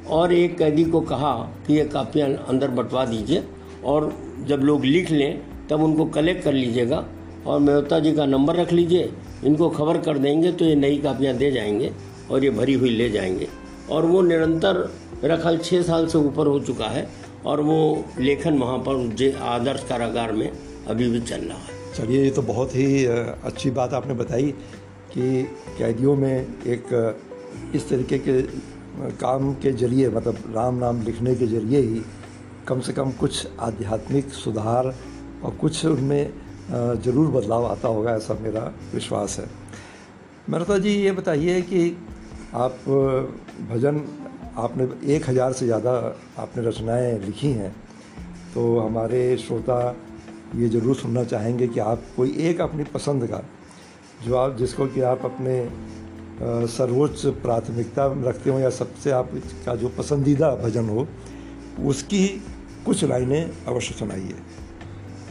और 0.10 0.34
एक 0.34 0.58
कैदी 0.58 0.84
को 0.84 1.02
कहा 1.02 1.34
कि 1.68 1.74
ये 1.74 1.86
कापियाँ 1.86 2.30
अंदर 2.50 2.68
बंटवा 2.70 3.06
दीजिए 3.06 3.44
और 3.86 4.14
जब 4.48 4.62
लोग 4.62 4.86
लिख 4.86 5.12
लें, 5.12 5.42
तब 5.70 5.84
उनको 5.84 6.06
कलेक्ट 6.06 6.44
कर 6.44 6.54
लीजिएगा 6.54 7.04
और 7.48 7.60
मेहता 7.60 8.00
जी 8.00 8.12
का 8.12 8.26
नंबर 8.26 8.56
रख 8.56 8.72
लीजिए। 8.74 9.12
इनको 9.46 9.70
खबर 9.70 9.98
कर 9.98 10.18
देंगे 10.18 10.52
तो 10.52 10.66
ये 10.66 10.76
नई 10.76 10.98
कापियाँ 10.98 11.36
दे 11.36 11.52
जाएँगे 11.52 11.92
और 12.32 12.44
ये 12.44 12.50
भरी 12.50 12.74
हुई 12.74 12.90
ले 12.90 13.10
जाएँगे। 13.10 13.48
और 13.92 14.06
वो 14.06 14.22
निरंतर, 14.22 14.90
मेरा 15.24 15.38
ख्याल 15.38 15.58
छः 15.58 15.82
साल 15.82 16.08
से 16.08 16.18
ऊपर 16.18 16.48
हो 16.48 16.60
चुका 16.60 16.86
है 16.86 17.08
और 17.46 17.62
वो 17.62 18.06
लेखन 18.20 18.58
वहाँ 18.58 18.78
पर 18.88 19.34
आदर्श 19.44 19.86
कारागार 19.90 20.32
में 20.32 20.50
अभी 20.88 21.10
भी 21.10 21.20
चल 21.22 21.42
रहा 21.42 21.58
है। 21.58 21.73
चलिए, 21.94 22.24
ये 22.24 22.30
तो 22.32 22.42
बहुत 22.42 22.76
ही 22.76 23.06
अच्छी 23.06 23.70
बात 23.72 23.94
आपने 23.94 24.14
बताई 24.14 24.52
कि 25.14 25.44
कैदियों 25.78 26.16
में 26.16 26.36
एक 26.66 26.86
इस 27.76 27.90
तरीके 27.90 28.18
के 28.20 28.42
काम 29.18 29.54
के 29.62 29.72
ज़रिए 29.74 30.10
मतलब 30.10 30.54
राम 30.56 30.76
नाम 30.76 31.02
लिखने 31.04 31.36
के 31.36 31.48
ज़रिए 31.48 31.80
ही 31.82 32.02
कम 32.68 32.80
से 32.82 32.94
कम 32.94 33.12
कुछ 33.20 33.48
आध्यात्मिक 33.62 34.30
सुधार 34.34 34.94
और 35.44 35.56
कुछ 35.62 35.86
उनमें 35.86 36.34
ज़रूर 37.04 37.28
बदलाव 37.32 37.66
आता 37.66 37.88
होगा, 37.88 38.16
ऐसा 38.16 38.34
मेरा 38.42 38.72
विश्वास 38.94 39.38
है। 39.40 39.48
मेहता 40.50 40.78
जी, 40.78 40.90
ये 40.90 41.12
बताइए 41.12 41.62
कि 41.64 41.98
आप 42.56 42.80
भजन 43.70 44.02
आपने 44.58 44.88
एक 45.16 45.30
हज़ार 45.30 45.54
से 45.54 45.66
ज़्यादा 45.66 45.92
आपने 46.40 46.64
रचनाएँ 46.68 47.20
लिखी 47.20 47.52
हैं 47.52 47.72
तो 48.54 48.80
हमारे 48.80 49.22
श्रोता 49.38 49.80
ये 50.56 50.70
ज़रूर 50.70 50.96
सुनना 50.96 51.24
चाहेंगे 51.24 51.68
कि 51.68 51.80
आप 51.82 52.04
कोई 52.18 52.36
एक 52.40 52.62
अपनी 52.62 52.84
पसंद 52.94 53.28
का 53.28 53.44
जो 54.26 54.36
आप 54.38 54.58
जिसको 54.58 54.86
कि 54.88 55.02
आप 55.04 55.26
अपने 55.26 55.56
सर्वोच्च 56.70 57.26
प्राथमिकता 57.42 58.06
रखते 58.26 58.50
हो 58.50 58.60
या 58.60 58.70
सबसे 58.72 59.12
आपका 59.12 59.76
जो 59.76 59.90
पसंदीदा 59.98 60.50
भजन 60.56 60.90
हो, 60.90 61.08
उसकी 61.86 62.28
कुछ 62.86 63.04
लाइनें 63.04 63.50
अवश्य 63.68 63.94
सुनाइए। 63.96 64.36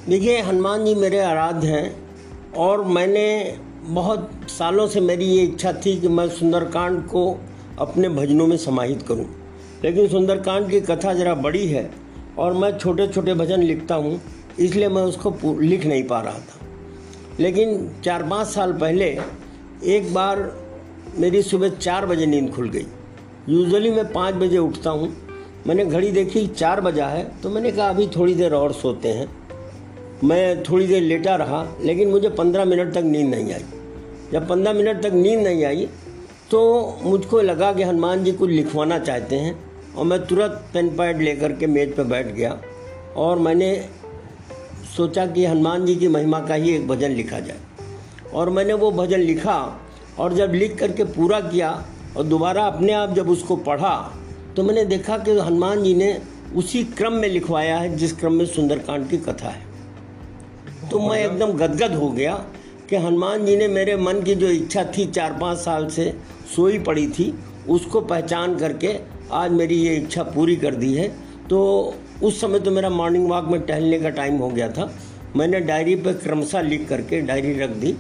देखिए, 0.09 0.41
हनुमान 0.41 0.85
जी 0.85 0.95
मेरे 0.95 1.19
आराध्य 1.21 1.69
हैं 1.69 2.53
और 2.59 2.85
मैंने 2.87 3.59
बहुत 3.85 4.31
सालों 4.49 4.87
से 4.89 5.01
मेरी 5.01 5.25
ये 5.25 5.43
इच्छा 5.45 5.73
थी 5.77 5.97
कि 6.01 6.09
मैं 6.09 6.29
सुंदरकांड 6.31 7.03
को 7.09 7.25
अपने 7.79 8.09
भजनों 8.11 8.47
में 8.47 8.57
समाहित 8.57 9.03
करूँ। 9.03 9.27
लेकिन 9.85 10.09
सुंदरकांड 10.09 10.71
की 10.71 10.81
कथा 10.83 11.13
ज़रा 11.15 11.35
बड़ी 11.37 11.67
है 11.67 11.91
और 12.39 12.53
मैं 12.55 12.77
छोटे 12.79 13.07
छोटे 13.09 13.35
भजन 13.35 13.63
लिखता 13.63 13.95
हूँ। 13.95 14.21
इसलिए 14.59 14.89
मैं 14.89 15.03
उसको 15.03 15.59
लिख 15.61 15.87
नहीं 15.87 16.03
पा 16.05 16.21
रहा 16.21 16.39
था। 16.41 16.67
लेकिन 17.41 17.91
चार 18.05 18.23
पाँच 18.23 18.49
साल 18.49 18.73
पहले 18.75 19.07
एक 19.89 20.13
बार 20.15 20.51
मेरी 21.19 21.43
सुबह 21.43 21.69
चार 21.71 22.07
बजे 22.07 22.27
नींद 22.27 22.51
खुल 22.51 22.69
गई। 22.71 22.87
यूजुअली 23.49 23.91
मैं 23.91 24.11
पाँच 24.13 24.35
बजे 24.35 24.59
उठता 24.59 24.91
हूँ। 24.91 25.13
मैंने 25.67 25.85
घड़ी 25.85 26.11
देखी, 26.13 26.47
चार 26.49 26.81
बजा 26.81 27.07
है 27.09 27.25
तो 27.43 27.51
मैंने 27.51 27.71
कहा, 27.73 27.89
अभी 27.89 28.07
थोड़ी 28.17 28.35
देर 28.35 28.55
और 28.55 28.73
सोते 28.73 29.09
हैं। 29.09 29.29
मैं 30.25 30.63
थोड़ी 30.63 30.87
देर 30.87 31.03
लेटा 31.03 31.35
रहा, 31.37 31.67
लेकिन 31.83 32.09
मुझे 32.09 32.29
पंद्रह 32.31 32.65
मिनट 32.65 32.93
तक 32.95 33.03
नींद 33.05 33.29
नहीं 33.29 33.53
आई। 33.55 33.65
जब 34.33 34.49
पंद्रह 34.49 34.73
मिनट 34.73 35.03
तक 35.03 35.13
नींद 35.15 35.41
नहीं 35.41 35.65
आई 35.65 35.89
तो 36.51 36.99
मुझको 37.03 37.41
लगा 37.41 37.73
कि 37.73 37.83
हनुमान 37.83 38.25
जी 38.25 38.33
कुछ 38.33 38.51
लिखवाना 38.51 38.99
चाहते 38.99 39.37
हैं, 39.37 39.55
और 39.95 40.05
मैं 40.05 40.19
तुरंत 40.27 40.63
पेन 40.75 40.89
पैड 40.97 41.21
लेकर 41.21 41.53
के 41.53 41.67
मेज 41.67 41.95
पर 41.97 42.05
बैठ 42.05 42.27
गया, 42.29 42.59
और 43.17 43.39
मैंने 43.39 43.71
सोचा 44.97 45.27
कि 45.27 45.45
हनुमान 45.45 45.85
जी 45.87 45.95
की 45.97 46.09
महिमा 46.09 46.41
का 46.41 46.55
ही 46.55 46.71
एक 46.71 46.87
भजन 46.89 47.11
लिखा 47.11 47.39
जाए। 47.41 47.59
और 48.35 48.51
मैंने 48.51 48.73
वो 48.73 48.91
भजन 48.93 49.21
लिखा 49.21 49.57
और 50.19 50.35
जब 50.35 50.53
लिख 50.55 50.79
करके 50.79 51.05
पूरा 51.05 51.41
किया 51.41 51.71
और 52.17 52.25
दोबारा 52.25 52.65
अपने 52.65 52.93
आप 52.93 53.15
जब 53.15 53.29
उसको 53.31 53.57
पढ़ा 53.57 53.95
तो 54.57 54.63
मैंने 54.63 54.85
देखा 54.85 55.19
कि 55.19 55.39
हनुमान 55.39 55.83
जी 55.83 55.95
ने 55.95 56.17
उसी 56.57 56.83
क्रम 56.85 57.13
में 57.13 57.29
लिखवाया 57.29 57.77
है 57.79 57.97
जिस 57.97 58.13
क्रम 58.13 58.33
में 58.33 58.45
सुंदरकांड 58.47 59.09
की 59.11 59.19
कथा 59.19 59.49
है। 59.49 60.89
तो 60.91 61.01
मैं 61.01 61.19
एकदम 61.19 61.53
गदगद 61.53 61.95
हो 61.95 62.11
गया 62.11 62.35
कि 62.91 62.97
हनुमान 62.97 63.45
जी 63.47 63.57
ने 63.57 63.69
मेरे 63.69 63.97
मन 63.97 64.21
की 64.23 64.35
जो 64.35 64.49
इच्छा 64.49 64.85
थी 64.97 65.07
चार 65.07 65.33
पाँच 65.33 65.59
साल 65.59 65.89
से 65.89 66.13
सोई 66.57 66.79
पड़ी 66.79 67.07
थी 67.09 67.33
उसको 67.69 68.01
पहचान 68.03 68.57
करके 68.59 68.97
आज 69.33 69.51
मेरी 69.51 69.77
ये 69.77 69.95
इच्छा 69.97 70.23
पूरी 70.23 70.57
कर 70.57 70.75
दी 70.75 70.95
है। 70.95 71.09
तो 71.51 71.61
उस 72.23 72.41
समय 72.41 72.61
तो 72.61 72.71
मेरा 72.71 72.91
मॉर्निंग 72.91 73.29
वॉक 73.29 73.49
में 73.49 73.61
टहलने 73.61 73.99
का 74.01 74.11
टाइम 74.11 74.37
हो 74.37 74.49
गया 74.49 74.69
था। 74.69 74.91
मैंने 75.37 75.61
डायरी 75.61 75.95
पर 75.97 76.13
क्रमशः 76.15 76.61
लिख 76.61 76.89
करके 76.89 77.21
डायरी 77.21 77.53
रख 77.59 77.71
दी 77.77 77.95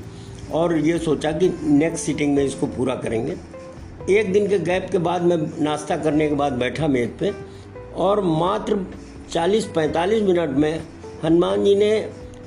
और 0.52 0.76
ये 0.78 0.98
सोचा 0.98 1.32
कि 1.32 1.48
नेक्स्ट 1.62 2.04
सीटिंग 2.06 2.34
में 2.34 2.42
इसको 2.44 2.66
पूरा 2.66 2.94
करेंगे। 2.94 3.36
एक 4.10 4.32
दिन 4.32 4.48
के 4.48 4.58
गैप 4.58 4.88
के 4.92 4.98
बाद 4.98 5.22
मैं 5.22 5.36
नाश्ता 5.62 5.96
करने 5.96 6.28
के 6.28 6.34
बाद 6.34 6.52
बैठा 6.52 6.86
मेज 6.88 7.10
पे 7.20 7.32
और 7.96 8.20
मात्र 8.24 8.78
40-45 9.30 10.22
मिनट 10.22 10.56
में 10.56 10.82
हनुमान 11.24 11.64
जी 11.64 11.74
ने 11.74 11.90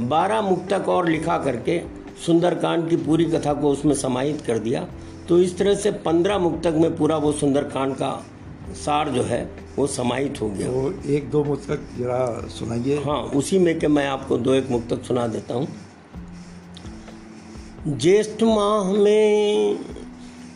12 0.10 0.42
मुक्तक 0.42 0.90
और 0.90 1.08
लिखा 1.10 1.38
करके 1.38 1.80
सुंदरकांड 2.26 2.90
की 2.90 2.98
पूरी 2.98 3.26
कथा 3.26 3.54
को 3.54 3.70
उसमें 3.70 3.94
समाहित 3.96 4.42
कर 4.42 4.58
दिया। 4.60 4.88
तो 5.30 5.40
इस 5.40 5.58
तरह 5.58 5.76
से 5.76 5.92
15 6.06 6.40
मुक्तक 6.40 6.74
में 6.76 6.96
पूरा 6.96 7.18
वो 7.18 7.32
सुंदरकांड 7.32 7.96
का 7.96 8.12
सार 8.76 9.10
जो 9.10 9.24
है 9.24 9.65
वो 9.78 9.88
समाहित 9.88 10.42
हो 10.42 10.50
गया। 10.50 10.68
तो 10.68 11.10
एक 11.14 11.30
दो 11.32 11.44
मुझ 11.44 11.60
तक 11.60 11.80
जरा 11.98 12.48
सुनाइए। 12.50 12.98
हाँ 12.98 13.22
उसी 13.36 13.60
में 13.60 13.80
के 13.80 13.88
मैं 13.88 14.08
आपको 14.08 14.38
दो 14.38 14.54
एक 14.54 14.70
मुक्तक 14.72 15.04
सुना 15.04 15.28
देता 15.28 15.54
हूँ। 15.54 15.68
ज्येष्ठ 17.88 18.44
माह 18.44 18.92
में 18.94 19.80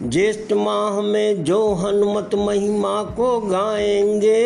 ज्येष्ठ 0.04 0.54
माह 0.54 1.02
में 1.02 1.44
जो 1.44 1.74
हनुमत 1.74 2.30
महिमा 2.36 3.04
को 3.04 3.40
गाएँगे 3.40 4.40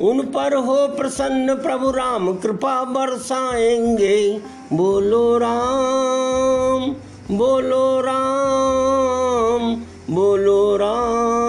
उन 0.00 0.20
पर 0.22 0.54
हो 0.56 0.76
प्रसन्न 0.88 1.54
प्रभु 1.54 1.90
राम 1.90 2.32
कृपा 2.34 2.84
बरसाएँगे। 2.84 4.40
बोलो 4.72 5.38
राम 5.38 6.90
बोलो 7.36 8.00
राम 8.00 9.74
बोलो 10.14 10.76
राम। 10.76 11.41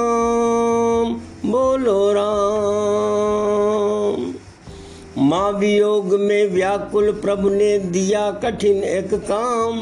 माँ 5.33 5.51
वियोग 5.51 6.13
में 6.13 6.47
व्याकुल 6.47 7.11
प्रभु 7.11 7.49
ने 7.49 7.79
दिया 7.79 8.31
कठिन 8.31 8.83
एक 8.83 9.13
काम। 9.13 9.79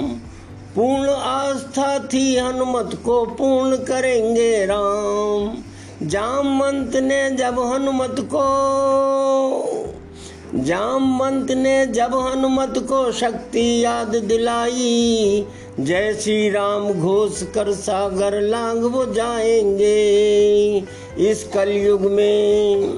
पूर्ण 0.76 1.10
आस्था 1.10 2.00
थी 2.00 2.38
हनुमत 2.38 3.02
को 3.06 3.26
पूर्ण 3.26 3.76
करेंगे 3.76 4.66
राम। 4.66 5.58
जामवंत 6.08 6.96
ने 6.96 7.30
जब 7.30 7.60
हनुमत 7.60 8.16
को 8.20 8.46
जामवंत 10.56 11.52
ने 11.52 11.86
जब 11.86 12.16
हनुमत 12.16 12.74
को 12.78 13.12
शक्ति 13.12 13.86
याद 13.86 14.16
दिलाई। 14.16 15.46
जय 15.80 16.18
श्री 16.22 16.50
राम 16.50 16.94
घोष 16.94 17.44
कर 17.44 17.72
सागर 17.72 18.42
लांग 18.42 18.84
वो 18.84 19.06
जाएँगे। 19.06 19.98
इस 21.20 21.44
कलयुग 21.54 22.02
में 22.02 22.94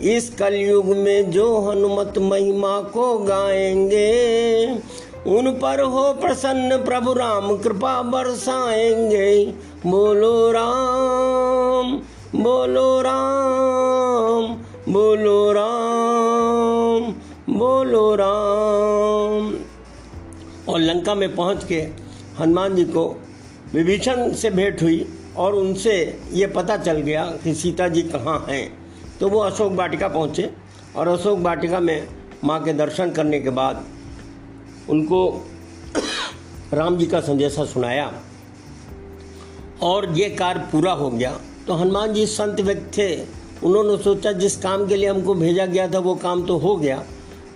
इस 0.00 0.30
कलयुग 0.30 0.86
में 0.86 1.30
जो 1.30 1.60
हनुमत 1.60 2.18
महिमा 2.18 2.80
को 2.80 3.18
गाएँगे, 3.18 4.70
उन 5.26 5.50
पर 5.50 5.80
हो 5.80 6.12
प्रसन्न 6.12 6.84
प्रभु 6.84 7.12
राम 7.12 7.56
कृपा 7.56 8.02
बरसाएँगे। 8.02 9.54
बोलो 9.86 10.52
राम 10.52 12.02
बोलो 12.42 13.00
राम 13.00 14.54
बोलो 14.92 15.52
राम 15.52 17.14
बोलो 17.58 18.14
राम। 18.14 19.54
और 20.68 20.80
लंका 20.80 21.14
में 21.14 21.36
पहुँच 21.36 21.64
के 21.64 21.80
हनुमान 22.38 22.74
जी 22.74 22.84
को 22.84 23.20
विभीषण 23.74 24.32
से 24.32 24.50
भेंट 24.50 24.82
हुई 24.82 25.08
और 25.36 25.54
उनसे 25.54 26.20
ये 26.32 26.46
पता 26.46 26.76
चल 26.76 26.92
गया 26.92 27.24
कि 27.24 27.54
सीता 27.54 27.88
जी 27.88 28.02
कहाँ 28.02 28.46
हैं। 28.48 28.83
तो 29.20 29.28
वो 29.28 29.38
अशोक 29.38 29.72
वाटिका 29.72 30.08
पहुँचे 30.08 30.50
और 30.96 31.08
अशोक 31.08 31.38
वाटिका 31.38 31.80
में 31.80 32.08
माँ 32.44 32.62
के 32.64 32.72
दर्शन 32.72 33.10
करने 33.10 33.40
के 33.40 33.50
बाद 33.50 33.84
उनको 34.90 35.20
राम 36.74 36.96
जी 36.96 37.06
का 37.06 37.20
संदेशा 37.20 37.64
सुनाया 37.64 38.12
और 39.82 40.10
ये 40.12 40.28
कार्य 40.30 40.60
पूरा 40.72 40.92
हो 40.92 41.10
गया। 41.10 41.30
तो 41.66 41.74
हनुमान 41.74 42.12
जी 42.14 42.26
संत 42.26 42.60
व्यक्ति 42.60 43.02
थे। 43.02 43.26
उन्होंने 43.66 43.96
सोचा 44.02 44.32
जिस 44.32 44.56
काम 44.56 44.86
के 44.86 44.96
लिए 44.96 45.08
हमको 45.08 45.34
भेजा 45.34 45.66
गया 45.66 45.88
था 45.88 45.98
वो 45.98 46.14
काम 46.14 46.42
तो 46.42 46.56
हो 46.58 46.76
गया। 46.76 47.02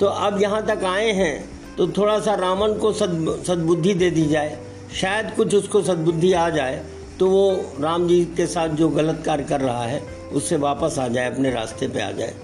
तो 0.00 0.06
अब 0.06 0.40
यहाँ 0.42 0.64
तक 0.66 0.84
आए 0.84 1.10
हैं 1.12 1.48
तो 1.76 1.86
थोड़ा 1.88 2.18
सा 2.20 2.34
रावण 2.34 2.74
को 2.74 2.92
सद, 2.92 3.42
सद्बुद्धि 3.46 3.94
दे 3.94 4.10
दी 4.10 4.24
जाए। 4.26 4.58
शायद 4.94 5.30
कुछ 5.36 5.54
उसको 5.54 5.82
सद्बुद्धि 5.82 6.32
आ 6.32 6.48
जाए 6.50 6.84
तो 7.18 7.26
वो 7.26 7.50
राम 7.80 8.06
जी 8.08 8.24
के 8.36 8.46
साथ 8.46 8.68
जो 8.68 8.88
गलत 8.88 9.22
कार्य 9.26 9.44
कर 9.44 9.60
रहा 9.60 9.82
है 9.82 10.00
उससे 10.32 10.56
वापस 10.56 10.98
आ 10.98 11.08
जाए, 11.08 11.32
अपने 11.32 11.50
रास्ते 11.50 11.88
पे 11.88 12.00
आ 12.00 12.10
जाए। 12.10 12.34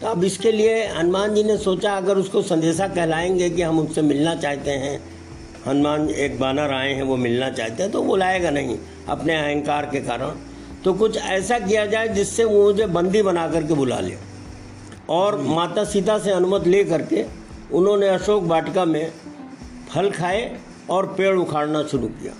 तो 0.00 0.06
अब 0.06 0.24
इसके 0.24 0.52
लिए 0.52 0.86
हनुमान 0.88 1.34
जी 1.34 1.42
ने 1.44 1.56
सोचा, 1.56 1.96
अगर 1.96 2.18
उसको 2.18 2.42
संदेशा 2.42 2.88
कहलाएँगे 2.88 3.50
कि 3.50 3.62
हम 3.62 3.78
उससे 3.78 4.02
मिलना 4.02 4.34
चाहते 4.34 4.70
हैं, 4.70 4.98
हनुमान 5.66 6.08
एक 6.10 6.38
बानर 6.40 6.72
आए 6.74 6.92
हैं, 6.92 7.02
वो 7.02 7.16
मिलना 7.16 7.50
चाहते 7.50 7.82
हैं 7.82 7.92
तो 7.92 8.02
वो 8.02 8.16
लाएगा 8.16 8.50
नहीं, 8.50 8.78
अपने 9.08 9.34
अहंकार 9.36 9.86
के 9.86 10.00
कारण। 10.00 10.34
तो 10.84 10.92
कुछ 10.94 11.16
ऐसा 11.16 11.58
किया 11.58 11.86
जाए 11.86 12.08
जिससे 12.08 12.44
वो 12.44 12.64
मुझे 12.64 12.86
बंदी 12.86 13.22
बना 13.22 13.46
करके 13.48 13.74
बुला 13.74 14.00
ले। 14.00 14.16
और 15.10 15.40
माता 15.40 15.84
सीता 15.84 16.18
से 16.18 16.30
अनुमति 16.30 16.70
ले 16.70 16.84
करके 16.84 17.24
उन्होंने 17.72 18.08
अशोक 18.08 18.44
वाटिका 18.44 18.84
में 18.84 19.12
फल 19.90 20.10
खाए 20.10 20.58
और 20.90 21.06
पेड़ 21.06 21.36
उखाड़ना 21.36 21.82
शुरू 21.82 22.08
किया। 22.08 22.32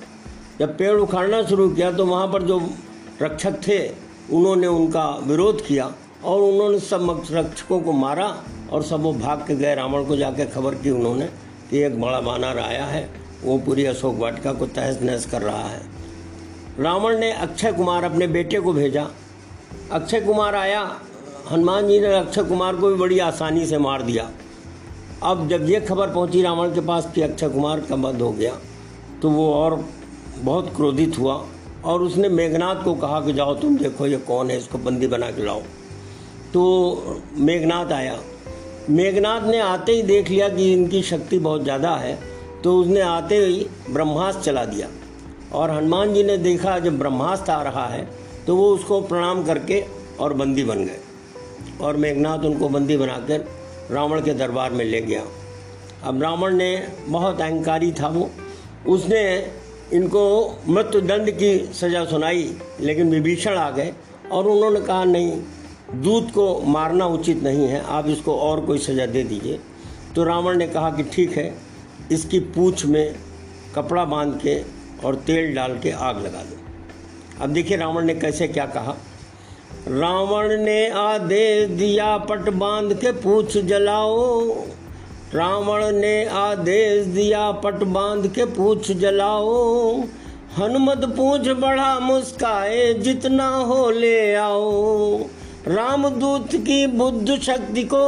जब 0.60 0.76
पेड़ 0.78 0.96
उखाड़ना 0.96 1.42
शुरू 1.42 1.68
किया 1.68 1.92
तो 1.92 2.06
वहाँ 2.06 2.26
पर 2.26 2.42
जो 2.42 2.60
रक्षक 3.22 3.60
थे 3.68 3.78
उन्होंने 4.30 4.66
उनका 4.66 5.08
विरोध 5.24 5.64
किया 5.66 5.92
और 6.24 6.40
उन्होंने 6.42 6.78
सब 6.80 7.24
रक्षकों 7.30 7.80
को 7.80 7.92
मारा 7.92 8.26
और 8.72 8.82
सब 8.82 9.02
वो 9.02 9.12
भाग 9.12 9.44
के 9.46 9.54
गए। 9.56 9.74
रावण 9.74 10.04
को 10.04 10.16
जाके 10.16 10.46
खबर 10.46 10.74
की 10.74 10.90
उन्होंने 10.90 11.26
कि 11.70 11.78
एक 11.78 12.00
बड़ा 12.00 12.20
बानर 12.20 12.58
आया 12.58 12.84
है, 12.84 13.08
वो 13.44 13.58
पूरी 13.58 13.84
अशोक 13.84 14.16
वाटिका 14.18 14.52
को 14.52 14.66
तहस 14.68 15.00
नहस 15.02 15.26
कर 15.26 15.42
रहा 15.42 15.68
है। 15.68 15.80
रावण 16.78 17.18
ने 17.18 17.32
अक्षय 17.32 17.72
कुमार 17.72 18.04
अपने 18.04 18.26
बेटे 18.26 18.60
को 18.60 18.72
भेजा। 18.72 19.06
अक्षय 19.92 20.20
कुमार 20.20 20.54
आया, 20.54 20.80
हनुमान 21.50 21.88
जी 21.88 22.00
ने 22.00 22.14
अक्षय 22.14 22.42
कुमार 22.42 22.76
को 22.76 22.88
भी 22.88 22.94
बड़ी 22.94 23.18
आसानी 23.20 23.66
से 23.66 23.78
मार 23.78 24.02
दिया। 24.02 24.30
अब 25.22 25.48
जब 25.48 25.68
ये 25.68 25.80
खबर 25.80 26.10
पहुँची 26.10 26.42
रावण 26.42 26.74
के 26.74 26.80
पास 26.80 27.10
कि 27.14 27.22
अक्षय 27.22 27.48
कुमार 27.48 27.80
का 27.80 27.96
बंद 27.96 28.22
हो 28.22 28.30
गया 28.32 28.52
तो 29.22 29.30
वो 29.30 29.52
और 29.54 29.84
बहुत 30.38 30.72
क्रोधित 30.76 31.18
हुआ। 31.18 31.34
और 31.84 32.02
उसने 32.02 32.28
मेघनाथ 32.30 32.82
को 32.84 32.94
कहा 32.96 33.20
कि 33.20 33.32
जाओ, 33.32 33.54
तुम 33.54 33.76
देखो 33.78 34.06
ये 34.06 34.16
कौन 34.18 34.50
है, 34.50 34.56
इसको 34.58 34.78
बंदी 34.80 35.06
बना 35.06 35.30
के 35.30 35.44
लाओ। 35.44 35.60
तो 36.52 37.22
मेघनाथ 37.38 37.92
आया। 37.92 38.18
मेघनाथ 38.90 39.40
ने 39.42 39.58
आते 39.60 39.92
ही 39.92 40.02
देख 40.02 40.28
लिया 40.30 40.48
कि 40.48 40.72
इनकी 40.72 41.02
शक्ति 41.04 41.38
बहुत 41.40 41.62
ज़्यादा 41.62 41.94
है 41.96 42.18
तो 42.62 42.76
उसने 42.80 43.00
आते 43.00 43.36
ही 43.36 43.66
ब्रह्मास्त्र 43.90 44.42
चला 44.42 44.64
दिया। 44.64 44.88
और 45.52 45.70
हनुमान 45.70 46.12
जी 46.14 46.22
ने 46.22 46.36
देखा, 46.38 46.78
जब 46.78 46.98
ब्रह्मास्त्र 46.98 47.52
आ 47.52 47.62
रहा 47.62 47.86
है 47.86 48.08
तो 48.46 48.56
वो 48.56 48.68
उसको 48.70 49.00
प्रणाम 49.02 49.42
करके 49.44 49.82
और 50.20 50.32
बंदी 50.34 50.64
बन 50.64 50.84
गए। 50.84 51.00
और 51.80 51.96
मेघनाथ 51.96 52.44
उनको 52.44 52.68
बंदी 52.68 52.96
बनाकर 52.96 53.44
रावण 53.90 54.20
के 54.20 54.34
दरबार 54.34 54.72
में 54.72 54.84
ले 54.84 55.00
गया। 55.00 55.22
अब 56.04 56.22
रावण 56.22 56.54
ने 56.54 56.70
बहुत 57.06 57.40
अहंकारी 57.40 57.90
था 57.92 58.08
वो। 58.08 58.30
उसने 58.88 59.22
इनको 59.92 60.22
मृत्यु 60.68 61.00
दंड 61.00 61.30
की 61.30 61.56
सज़ा 61.74 62.04
सुनाई, 62.04 62.50
लेकिन 62.80 63.10
विभीषण 63.10 63.56
आ 63.56 63.70
गए 63.70 63.92
और 64.32 64.46
उन्होंने 64.48 64.80
कहा, 64.80 65.04
नहीं, 65.04 65.40
दूत 65.94 66.30
को 66.30 66.60
मारना 66.66 67.06
उचित 67.06 67.42
नहीं 67.42 67.66
है, 67.68 67.82
आप 67.84 68.08
इसको 68.08 68.36
और 68.36 68.60
कोई 68.60 68.78
सज़ा 68.78 69.06
दे 69.06 69.22
दीजिए। 69.22 69.58
तो 70.14 70.24
रावण 70.24 70.56
ने 70.56 70.66
कहा 70.66 70.90
कि 70.90 71.02
ठीक 71.02 71.36
है, 71.36 71.54
इसकी 72.12 72.40
पूछ 72.54 72.84
में 72.86 73.14
कपड़ा 73.74 74.04
बाँध 74.04 74.38
के 74.42 74.60
और 75.06 75.14
तेल 75.16 75.54
डाल 75.54 75.78
के 75.78 75.90
आग 75.90 76.24
लगा 76.24 76.42
दो। 76.42 76.56
अब 77.44 77.50
देखिए 77.50 77.76
रावण 77.76 78.04
ने 78.04 78.14
कैसे 78.14 78.48
क्या 78.48 78.66
कहा। 78.66 78.96
रावण 79.88 80.56
ने 80.56 80.88
आदेश 80.88 81.68
दिया, 81.68 82.16
पट 82.18 82.48
बाँध 82.50 82.92
के 82.94 83.12
पूछ 83.12 83.56
जलाओ 83.58 84.50
रावण 85.34 85.92
ने 85.92 86.24
आदेश 86.24 87.06
दिया, 87.06 87.50
पट 87.50 87.74
बाँध 87.74 88.26
के 88.26 88.44
पूछ 88.44 88.92
जलाओ। 88.92 90.00
हनुमत 90.58 91.00
पूछ, 91.04 91.40
बड़ा 91.40 91.98
मुस्काए, 91.98 92.94
जितना 92.94 93.48
हो 93.48 93.90
ले 93.90 94.34
आओ। 94.34 95.18
रामदूत 95.68 96.48
की 96.54 96.86
बुद्ध 96.86 97.38
शक्ति 97.40 97.82
को 97.82 98.04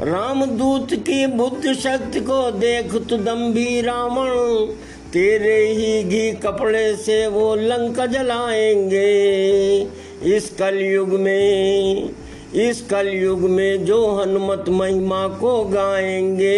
रामदूत 0.00 0.88
की 0.92 1.26
बुद्ध 1.26 1.72
शक्ति 1.72 2.20
को 2.20 2.50
देख 2.50 2.94
तु 2.94 3.16
दम्भी 3.16 3.80
रावण। 3.80 4.66
तेरे 5.12 5.66
ही 5.66 6.04
घी 6.04 6.32
कपड़े 6.32 6.96
से 6.96 7.26
वो 7.26 7.54
लंका 7.54 8.06
जलाएँगे। 8.06 9.02
इस 10.36 10.50
कलयुग 10.58 11.08
में 11.08 12.08
इस 12.54 12.80
कलयुग 12.82 13.40
में 13.40 13.84
जो 13.84 13.98
हनुमत 14.16 14.64
महिमा 14.68 15.26
को 15.28 15.64
गाएँगे, 15.64 16.56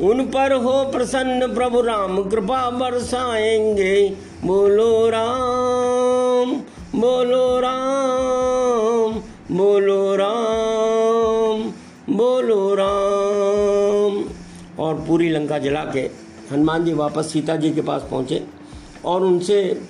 उन 0.00 0.22
पर 0.26 0.52
हो 0.52 0.72
प्रसन्न 0.92 1.54
प्रभु 1.54 1.80
राम 1.80 2.22
कृपा 2.22 2.70
बरसाएँगे। 2.70 3.94
बोलो 4.44 5.08
राम 5.10 6.52
बोलो 7.00 7.60
राम 7.60 9.20
बोलो 9.56 10.14
राम 10.16 11.62
बोलो 12.16 12.74
राम। 12.74 14.24
और 14.84 14.94
पूरी 15.08 15.28
लंका 15.28 15.58
जला 15.58 15.84
के 15.84 16.00
हनुमान 16.52 16.84
जी 16.84 16.92
वापस 16.92 17.32
सीता 17.32 17.56
जी 17.56 17.70
के 17.70 17.80
पास 17.80 18.06
पहुँचे 18.10 18.42
और 19.04 19.22
उनसे 19.22 19.80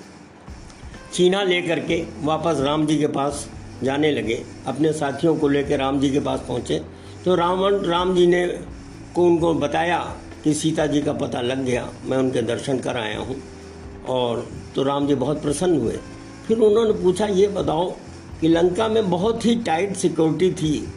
छीना 1.13 1.43
लेकर 1.43 1.79
के 1.79 2.03
वापस 2.23 2.59
राम 2.59 2.85
जी 2.85 2.97
के 2.97 3.07
पास 3.07 3.47
जाने 3.83 4.11
लगे, 4.11 4.43
अपने 4.67 4.93
साथियों 4.93 5.35
को 5.35 5.47
लेकर 5.47 5.79
राम 5.79 5.99
जी 5.99 6.09
के 6.09 6.19
पास 6.19 6.39
पहुँचे। 6.47 6.81
तो 7.25 7.35
रावण, 7.35 7.75
राम 7.75 8.15
जी 8.15 8.27
ने 8.27 8.47
को 9.15 9.25
उनको 9.25 9.53
बताया 9.53 9.99
कि 10.43 10.53
सीता 10.53 10.85
जी 10.87 11.01
का 11.01 11.13
पता 11.13 11.41
लग 11.41 11.63
गया, 11.63 11.89
मैं 12.05 12.17
उनके 12.17 12.41
दर्शन 12.41 12.79
कर 12.79 12.97
आया 12.97 13.19
हूँ। 13.19 13.35
और 14.09 14.47
तो 14.75 14.83
राम 14.83 15.07
जी 15.07 15.15
बहुत 15.15 15.41
प्रसन्न 15.41 15.77
हुए। 15.77 15.97
फिर 16.47 16.57
उन्होंने 16.57 16.93
पूछा, 16.93 17.25
ये 17.25 17.47
बताओ 17.47 17.93
कि 18.41 18.47
लंका 18.47 18.87
में 18.87 19.09
बहुत 19.09 19.45
ही 19.45 19.55
टाइट 19.55 19.95
सिक्योरिटी 19.95 20.51
थी। 20.51 20.87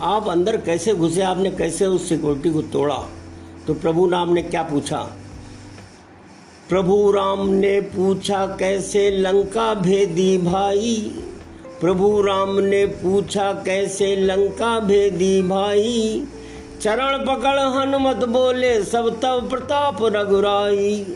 आप 0.00 0.28
अंदर 0.28 0.56
कैसे 0.56 0.94
घुसे? 0.94 1.22
आपने 1.22 1.50
कैसे 1.50 1.86
उस 1.86 2.08
सिक्योरिटी 2.08 2.50
को 2.50 2.62
तोड़ा? 2.62 3.08
तो 3.66 3.74
प्रभु 3.74 4.08
राम 4.08 4.32
ने 4.32 4.42
क्या 4.42 4.62
पूछा? 4.62 4.98
प्रभु 6.68 7.12
राम 7.12 7.48
ने 7.48 7.80
पूछा, 7.80 8.46
कैसे 8.46 9.10
लंका 9.10 9.74
भेदी 9.74 10.38
भाई? 10.38 11.24
प्रभु 11.80 12.22
राम 12.22 12.58
ने 12.58 12.86
पूछा, 12.86 13.52
कैसे 13.52 14.16
लंका 14.16 14.80
भेदी 14.80 15.42
भाई? 15.42 16.22
चरण 16.82 17.18
पकड़ 17.18 17.58
हनुमत 17.58 18.16
बोले, 18.16 18.84
सब 18.84 19.20
तब 19.20 19.46
प्रताप 19.50 19.98
रघुराई। 20.02 21.06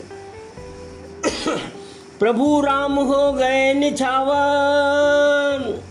प्रभु 2.19 2.61
राम 2.61 2.93
हो 2.93 3.33
गए 3.33 3.73
निछावर। 3.73 5.83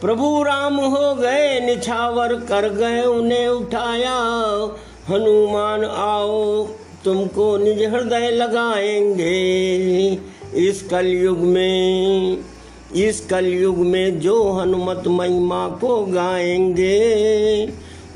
प्रभु 0.00 0.42
राम 0.42 0.76
हो 0.76 1.14
गए 1.14 1.60
निछावर, 1.60 2.34
कर 2.34 2.68
गए 2.68 3.02
उन्हें 3.02 3.48
उठाया। 3.48 4.20
हनुमान 5.08 5.84
आओ, 5.84 6.68
तुमको 7.04 7.56
निज 7.56 7.82
हृदय 7.82 8.30
लगाएँगे। 8.30 10.18
इस 10.54 10.82
कलयुग 10.82 11.38
में 11.38 12.38
इस 12.96 13.20
कलयुग 13.26 13.78
में 13.78 14.20
जो 14.20 14.52
हनुमत 14.52 15.02
महिमा 15.06 15.68
को 15.68 16.04
गाएँगे, 16.06 17.66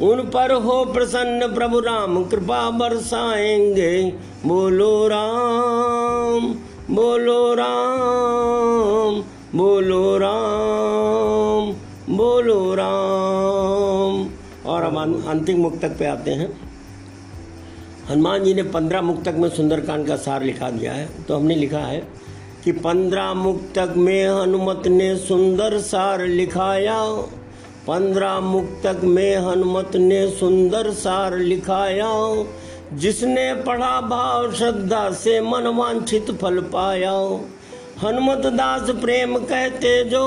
उन 0.00 0.20
पर 0.20 0.52
हो 0.52 0.84
प्रसन्न 0.84 1.54
प्रभु 1.54 1.80
राम 1.80 2.24
कृपा 2.24 2.70
बरसाएँगे। 2.70 4.02
बोलो 4.46 5.08
राम 5.08 6.54
बोलो 6.90 7.54
राम 7.54 9.22
बोलो 9.58 10.16
राम 10.18 11.72
बोलो 12.16 12.74
राम। 12.74 14.26
और 14.66 14.82
हम 14.82 15.24
अंतिम 15.28 15.58
मुक्तक 15.58 15.96
पे 15.98 16.06
आते 16.06 16.30
हैं। 16.30 16.48
हनुमान 18.10 18.44
जी 18.44 18.54
ने 18.54 18.62
पंद्रह 18.62 19.02
मुक्तक 19.02 19.34
में 19.34 19.48
सुंदरकांड 19.48 20.06
का 20.06 20.16
सार 20.16 20.42
लिखा 20.42 20.70
दिया 20.70 20.92
है 20.92 21.08
तो 21.28 21.36
हमने 21.36 21.54
लिखा 21.54 21.78
है 21.78 22.23
कि 22.64 22.72
पंद्रह 22.72 23.34
मुक्तक 23.34 23.94
में 23.96 24.28
हनुमत 24.28 24.82
ने 24.86 25.16
सुंदर 25.16 25.78
सार 25.78 26.26
लिखाया। 26.26 27.04
पंद्रह 27.86 28.40
मुक्तक 28.40 29.00
में 29.04 29.36
हनुमत 29.36 29.96
ने 29.96 30.28
सुंदर 30.30 30.90
सार 30.90 31.38
लिखाया। 31.38 32.44
जिसने 32.92 33.54
पढ़ा 33.54 34.00
भाव 34.00 34.52
श्रद्धा 34.52 35.10
से 35.10 35.40
मन 35.40 35.66
वांछित 35.66 36.30
फल 36.30 36.60
पाया। 36.60 37.12
हनुमत 38.02 38.38
दास 38.38 38.90
प्रेम 38.90 39.36
कहते 39.36 40.04
जो। 40.04 40.24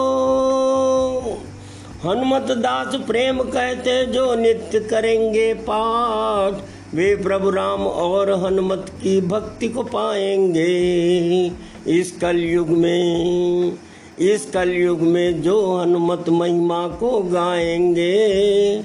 हनुमत 2.05 2.41
दास 2.41 2.95
प्रेम 2.95 3.39
कहते 3.39 4.05
जो 4.05 4.35
नित्य 4.35 4.79
करेंगे 4.79 5.53
पाठ। 5.53 6.53
वे 6.95 7.15
प्रभु 7.15 7.49
राम 7.49 7.87
और 7.87 8.45
हनुमत 8.45 8.85
की 9.03 9.21
भक्ति 9.21 9.69
को 9.69 9.83
पाएँगे। 9.83 11.51
इस 11.87 12.11
कलयुग 12.11 12.69
में, 12.69 13.77
इस 14.19 14.45
कलयुग 14.53 15.01
में 15.01 15.41
जो 15.41 15.77
हनुमत 15.77 16.29
महिमा 16.29 16.87
को 16.87 17.21
गाएँगे, 17.23 18.79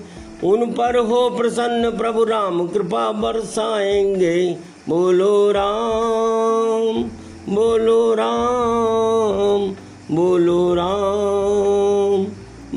उन 0.45 0.67
पर 0.73 0.97
हो 0.99 1.31
प्रसन्न 1.31 1.91
प्रभु 1.91 2.25
राम 2.25 2.67
कृपा 2.67 3.13
बरसाएँगे। 3.13 4.57
बोलो 4.89 5.53
राम 5.53 7.03
बोलो 7.55 8.15
राम 8.15 9.75
बोलो 10.17 10.75
राम 10.75 12.25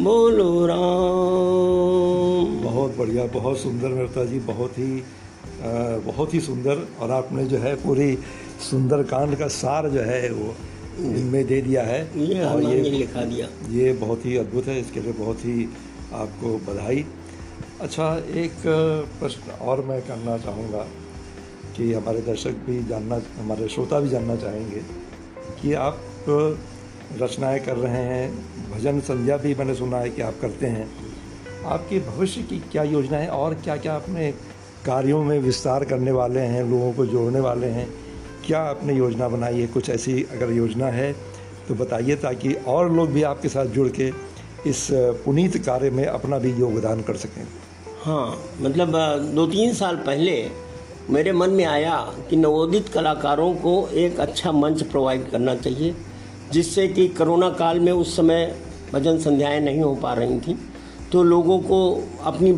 बोलो 0.03 0.65
राम। 0.65 2.63
बहुत 2.63 2.97
बढ़िया, 2.97 3.25
बहुत 3.25 3.57
सुंदर 3.57 3.88
मेहता 3.88 4.25
जी, 4.25 4.39
बहुत 4.39 4.71
ही 4.71 5.03
बहुत 6.06 6.34
ही 6.34 6.39
सुंदर 6.39 6.88
और 6.99 7.12
आपने 7.12 7.45
जो 7.45 7.58
है 7.58 7.75
पूरी 7.75 8.17
सुंदर 8.62 9.04
कांड 9.04 9.36
का 9.36 9.47
सार 9.47 9.89
जो 9.89 10.01
है 10.01 10.30
वो 10.32 10.56
इनमें 10.99 11.45
दे 11.47 11.62
दिया 11.62 11.84
है। 11.84 12.01
ये 12.17 12.43
और 12.43 12.63
ये 12.63 12.82
लिखा 12.82 13.23
दिया। 13.23 13.47
ये 13.71 13.93
बहुत 13.93 14.25
ही 14.25 14.36
अद्भुत 14.38 14.67
है 14.67 14.80
इसके 14.80 14.99
लिए 14.99 15.13
बहुत 15.13 15.45
ही 15.45 15.69
आपको 16.13 16.58
बधाई। 16.67 17.06
अच्छा 17.82 18.15
एक 18.36 18.51
प्रश्न 19.19 19.51
और 19.62 19.82
मैं 19.86 20.01
करना 20.01 20.38
चाहूँगा 20.38 20.86
कि 21.75 21.91
हमारे 21.93 22.21
दर्शक 22.21 22.63
भी 22.67 22.84
जानना 22.88 23.21
हमारे 23.39 23.67
श्रोता 23.67 23.99
भी 23.99 24.10
जानना 24.10 24.36
चाहेंगे 24.36 24.82
कि 25.62 25.73
आप 25.73 25.99
रचनाएँ 27.21 27.60
कर 27.60 27.75
रहे 27.78 28.04
हैं 28.04 28.71
भजन 28.71 28.99
संध्या 28.99 29.38
भी 29.38 29.56
मैंने 29.56 29.75
सुना 29.75 29.97
है 29.97 30.10
कि 30.10 30.21
आप 30.21 30.39
करते 30.41 30.67
हैं। 30.67 30.88
आपके 31.65 31.99
भविष्य 31.99 32.41
की 32.41 32.60
क्या 32.71 32.84
योजना 32.84 33.17
है 33.17 33.28
और 33.30 33.54
क्या 33.54 33.75
क्या 33.78 33.93
आपने 33.93 34.34
कार्यों 34.86 35.24
में 35.24 35.38
विस्तार 35.39 35.84
करने 35.84 36.12
वाले 36.12 36.39
हैं, 36.41 36.63
लोगों 36.63 36.91
को 36.93 37.06
जोड़ने 37.06 37.39
वाले 37.39 37.67
हैं, 37.67 37.88
क्या 38.45 38.60
आपने 38.62 38.93
योजना 38.93 39.28
बनाई 39.30 39.60
है? 39.60 39.67
कुछ 39.67 39.89
ऐसी 39.89 40.21
अगर 40.32 40.52
योजना 40.54 40.88
है 40.88 41.12
तो 41.67 41.76
बताइए 41.76 42.15
ताकि 42.15 42.54
और 42.67 42.91
लोग 42.93 43.10
भी 43.10 43.24
आपके 43.24 43.50
साथ 43.50 43.65
जुड़ 43.65 43.88
के 43.89 44.12
इस 44.65 44.88
पुनीत 45.26 45.58
कार्य 45.65 45.89
में 45.89 46.06
अपना 46.06 46.38
भी 46.39 46.52
योगदान 46.52 47.02
कर 47.02 47.15
सकें। 47.15 47.41
हाँ 48.04 48.38
मतलब 48.62 48.95
दो 49.36 49.45
तीन 49.48 49.74
साल 49.74 49.95
पहले 50.06 50.36
मेरे 51.10 51.32
मन 51.32 51.50
में 51.50 51.65
आया 51.65 51.95
कि 52.30 52.36
नवोदित 52.36 52.89
कलाकारों 52.89 53.54
को 53.56 53.74
एक 53.95 54.19
अच्छा 54.19 54.52
मंच 54.52 54.84
प्रोवाइड 54.84 55.30
करना 55.32 55.56
चाहिए, 55.56 55.95
जिससे 56.52 56.88
कि 56.88 57.08
कोरोना 57.08 57.50
काल 57.50 57.80
में 57.80 57.91
उस 57.91 58.15
समय 58.15 58.56
भजन 58.93 59.17
संध्याएँ 59.17 59.60
नहीं 59.60 59.82
हो 59.82 59.93
पा 59.95 60.13
रही 60.13 60.39
थी। 60.39 60.58
तो 61.15 61.21
लोगों 61.23 61.58
को 61.60 61.78
अपनी 62.23 62.54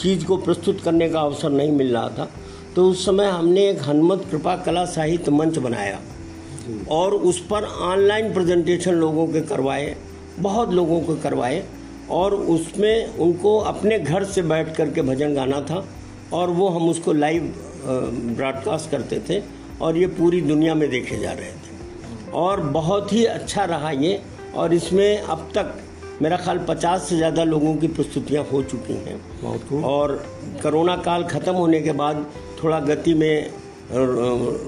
चीज़ 0.00 0.24
को 0.24 0.36
प्रस्तुत 0.36 0.80
करने 0.80 1.08
का 1.08 1.20
अवसर 1.20 1.50
नहीं 1.50 1.70
मिल 1.72 1.92
रहा 1.92 2.08
था। 2.08 2.28
तो 2.76 2.88
उस 2.90 3.04
समय 3.06 3.26
हमने 3.26 3.68
एक 3.68 3.82
हनुमत 3.82 4.24
कृपा 4.30 4.56
कला 4.56 4.84
साहित्य 4.84 5.30
मंच 5.30 5.58
बनाया 5.58 5.98
और 6.90 7.14
उस 7.14 7.40
पर 7.46 7.64
ऑनलाइन 7.64 8.32
प्रेजेंटेशन 8.34 8.92
लोगों 8.92 9.26
के 9.26 9.40
करवाए, 9.40 9.96
बहुत 10.38 10.72
लोगों 10.72 11.00
को 11.00 11.14
करवाए 11.14 11.62
और 12.10 12.34
उसमें 12.34 13.16
उनको 13.16 13.58
अपने 13.58 13.98
घर 13.98 14.24
से 14.24 14.42
बैठ 14.42 14.74
कर 14.76 14.90
के 14.90 15.02
भजन 15.02 15.34
गाना 15.34 15.60
था 15.60 15.84
और 16.32 16.50
वो 16.50 16.68
हम 16.68 16.88
उसको 16.88 17.12
लाइव 17.12 17.54
ब्रॉडकास्ट 18.36 18.90
करते 18.90 19.20
थे 19.30 19.42
और 19.80 19.96
ये 19.96 20.06
पूरी 20.06 20.40
दुनिया 20.42 20.74
में 20.74 20.88
देखे 20.90 21.18
जा 21.18 21.32
रहे 21.32 21.50
थे। 21.50 22.30
और 22.34 22.60
बहुत 22.60 23.12
ही 23.12 23.24
अच्छा 23.24 23.64
रहा 23.64 23.90
ये 23.90 24.22
और 24.56 24.74
इसमें 24.74 25.18
अब 25.18 25.50
तक 25.54 25.74
मेरा 26.22 26.36
ख्याल 26.36 26.58
पचास 26.68 27.08
से 27.08 27.16
ज़्यादा 27.16 27.44
लोगों 27.44 27.74
की 27.76 27.88
प्रस्तुतियाँ 27.88 28.44
हो 28.44 28.62
चुकी 28.62 28.94
हैं। 29.06 29.82
और 29.84 30.12
कोरोना 30.62 30.96
काल 30.98 31.24
ख़त्म 31.24 31.52
होने 31.54 31.80
के 31.80 31.92
बाद 31.92 32.24
थोड़ा 32.62 32.78
गति 32.80 33.14
में 33.14 33.50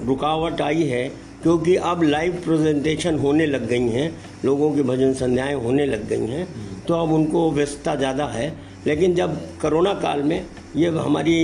रुकावट 0.07 0.61
आई 0.61 0.83
है 0.83 1.07
क्योंकि 1.43 1.75
अब 1.75 2.03
लाइव 2.03 2.33
प्रेजेंटेशन 2.45 3.17
होने 3.19 3.45
लग 3.45 3.67
गई 3.67 3.87
हैं 3.89 4.11
लोगों 4.45 4.71
की 4.71 4.83
भजन 4.83 5.13
संध्याएँ 5.13 5.55
होने 5.55 5.85
लग 5.85 6.07
गई 6.09 6.27
हैं 6.27 6.47
तो 6.87 6.93
अब 6.93 7.11
उनको 7.13 7.49
व्यस्तता 7.51 7.95
ज़्यादा 7.95 8.25
है। 8.27 8.47
लेकिन 8.87 9.15
जब 9.15 9.35
कोरोना 9.61 9.93
काल 9.93 10.23
में 10.23 10.45
ये 10.75 10.89
हमारी 10.89 11.37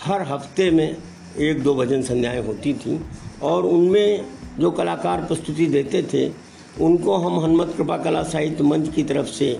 हर 0.00 0.22
हफ़्ते 0.22 0.70
में 0.70 0.96
एक 1.40 1.62
दो 1.62 1.74
भजन 1.74 2.02
संध्याएँ 2.02 2.42
होती 2.46 2.72
थी 2.74 3.00
और 3.42 3.66
उनमें 3.66 4.24
जो 4.58 4.70
कलाकार 4.70 5.24
प्रस्तुति 5.24 5.66
देते 5.66 6.02
थे 6.12 6.26
उनको 6.80 7.16
हम 7.16 7.38
हनुमत 7.40 7.74
कृपा 7.76 7.96
कला 7.98 8.22
साहित्य 8.24 8.64
मंच 8.64 8.88
की 8.88 9.02
तरफ़ 9.04 9.26
से 9.28 9.58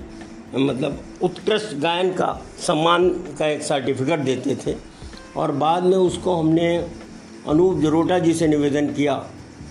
मतलब 0.55 0.99
उत्कृष्ट 1.23 1.75
गायन 1.77 2.13
का 2.13 2.31
सम्मान 2.59 3.09
का 3.39 3.47
एक 3.47 3.63
सर्टिफिकेट 3.63 4.21
देते 4.21 4.57
थे। 4.57 4.75
और 5.37 5.53
बाद 5.55 5.83
में 5.83 5.97
उसको 5.97 6.35
हमने 6.35 6.77
अनूप 7.49 7.81
जरोटा 7.81 8.19
जी 8.19 8.33
से 8.35 8.47
निवेदन 8.49 8.87
किया 8.93 9.15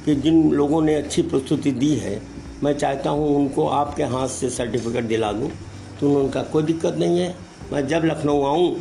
कि 0.06 0.16
जिन 0.16 0.52
लोगों 0.52 0.82
ने 0.82 0.96
अच्छी 0.96 1.22
प्रस्तुति 1.22 1.72
दी 1.74 1.94
है, 1.96 2.22
मैं 2.64 2.74
चाहता 2.74 3.10
हूँ 3.10 3.36
उनको 3.36 3.68
आपके 3.70 4.04
हाथ 4.06 4.28
से 4.30 4.50
सर्टिफिकेट 4.50 5.04
दिला 5.06 5.32
दूँ। 5.32 5.50
तो 6.00 6.14
उनका 6.14 6.44
कोई 6.44 6.64
दिक्कत 6.64 6.96
नहीं 6.96 7.20
है। 7.20 7.36
मैं 7.74 7.88
जब 7.88 8.02
लखनऊ 8.06 8.44
आऊँ 8.46 8.76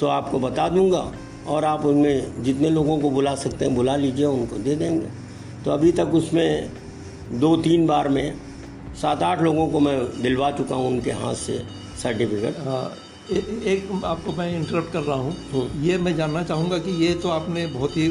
तो 0.00 0.06
आपको 0.06 0.38
बता 0.38 0.68
दूँगा 0.68 1.10
और 1.48 1.64
आप 1.64 1.84
उनमें 1.86 2.42
जितने 2.42 2.70
लोगों 2.70 2.98
को 2.98 3.10
बुला 3.10 3.34
सकते 3.34 3.64
हैं, 3.64 3.74
बुला 3.74 3.96
लीजिए, 3.96 4.26
उनको 4.26 4.56
दे 4.58 4.74
देंगे। 4.76 5.06
तो 5.64 5.70
अभी 5.70 5.92
तक 5.92 6.14
उसमें 6.14 6.70
दो 7.32 7.56
तीन 7.56 7.86
बार 7.86 8.08
में 8.08 8.34
सात 9.00 9.22
आठ 9.22 9.40
लोगों 9.42 9.66
को 9.68 9.80
मैं 9.80 10.22
दिलवा 10.22 10.50
चुका 10.50 10.76
हूँ 10.76 10.86
उनके 10.88 11.10
हाथ 11.10 11.34
से 11.34 11.58
सर्टिफिकेट 12.02 12.56
एक 13.66 14.04
आपको 14.04 14.32
मैं 14.32 14.56
इंटरप्ट 14.56 14.92
कर 14.92 15.00
रहा 15.00 15.16
हूँ। 15.16 15.32
हम्म। 15.52 15.82
ये 15.84 15.98
मैं 15.98 16.14
जानना 16.16 16.42
चाहूँगा 16.42 16.78
कि 16.78 16.90
ये 17.04 17.14
तो 17.14 17.28
आपने 17.28 17.66
बहुत 17.66 17.96
ही 17.96 18.08